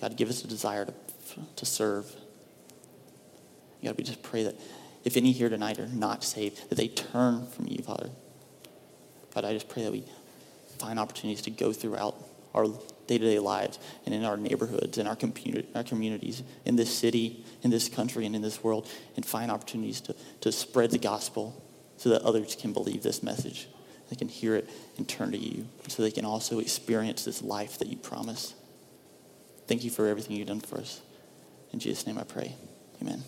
God, 0.00 0.16
give 0.16 0.28
us 0.28 0.44
a 0.44 0.48
desire 0.48 0.86
to, 0.86 0.94
to 1.56 1.66
serve. 1.66 2.12
God, 3.82 3.96
we 3.96 4.04
just 4.04 4.22
pray 4.22 4.42
that 4.44 4.56
if 5.04 5.16
any 5.16 5.32
here 5.32 5.48
tonight 5.48 5.78
are 5.78 5.86
not 5.86 6.24
saved, 6.24 6.68
that 6.70 6.76
they 6.76 6.88
turn 6.88 7.46
from 7.46 7.66
you, 7.68 7.82
Father. 7.82 8.10
God, 9.34 9.44
I 9.44 9.52
just 9.52 9.68
pray 9.68 9.84
that 9.84 9.92
we 9.92 10.04
find 10.78 10.98
opportunities 10.98 11.42
to 11.42 11.50
go 11.50 11.72
throughout 11.72 12.16
our 12.54 12.66
day-to-day 13.06 13.38
lives 13.38 13.78
and 14.06 14.14
in 14.14 14.24
our 14.24 14.36
neighborhoods 14.36 14.98
and 14.98 15.08
our, 15.08 15.16
our 15.74 15.84
communities 15.84 16.42
in 16.64 16.76
this 16.76 16.94
city, 16.94 17.44
in 17.62 17.70
this 17.70 17.88
country, 17.88 18.26
and 18.26 18.34
in 18.34 18.42
this 18.42 18.62
world, 18.62 18.88
and 19.16 19.24
find 19.24 19.50
opportunities 19.50 20.00
to, 20.02 20.14
to 20.40 20.52
spread 20.52 20.90
the 20.90 20.98
gospel 20.98 21.62
so 21.96 22.08
that 22.10 22.22
others 22.22 22.56
can 22.56 22.72
believe 22.72 23.02
this 23.02 23.22
message. 23.22 23.68
They 24.10 24.16
can 24.16 24.28
hear 24.28 24.54
it 24.54 24.68
and 24.98 25.08
turn 25.08 25.32
to 25.32 25.38
you 25.38 25.66
so 25.88 26.02
they 26.02 26.10
can 26.10 26.24
also 26.24 26.58
experience 26.58 27.24
this 27.24 27.42
life 27.42 27.78
that 27.78 27.88
you 27.88 27.96
promise. 27.96 28.54
Thank 29.66 29.84
you 29.84 29.90
for 29.90 30.06
everything 30.06 30.36
you've 30.36 30.48
done 30.48 30.60
for 30.60 30.78
us. 30.78 31.00
In 31.72 31.78
Jesus' 31.78 32.06
name 32.06 32.18
I 32.18 32.24
pray. 32.24 32.54
Amen. 33.00 33.22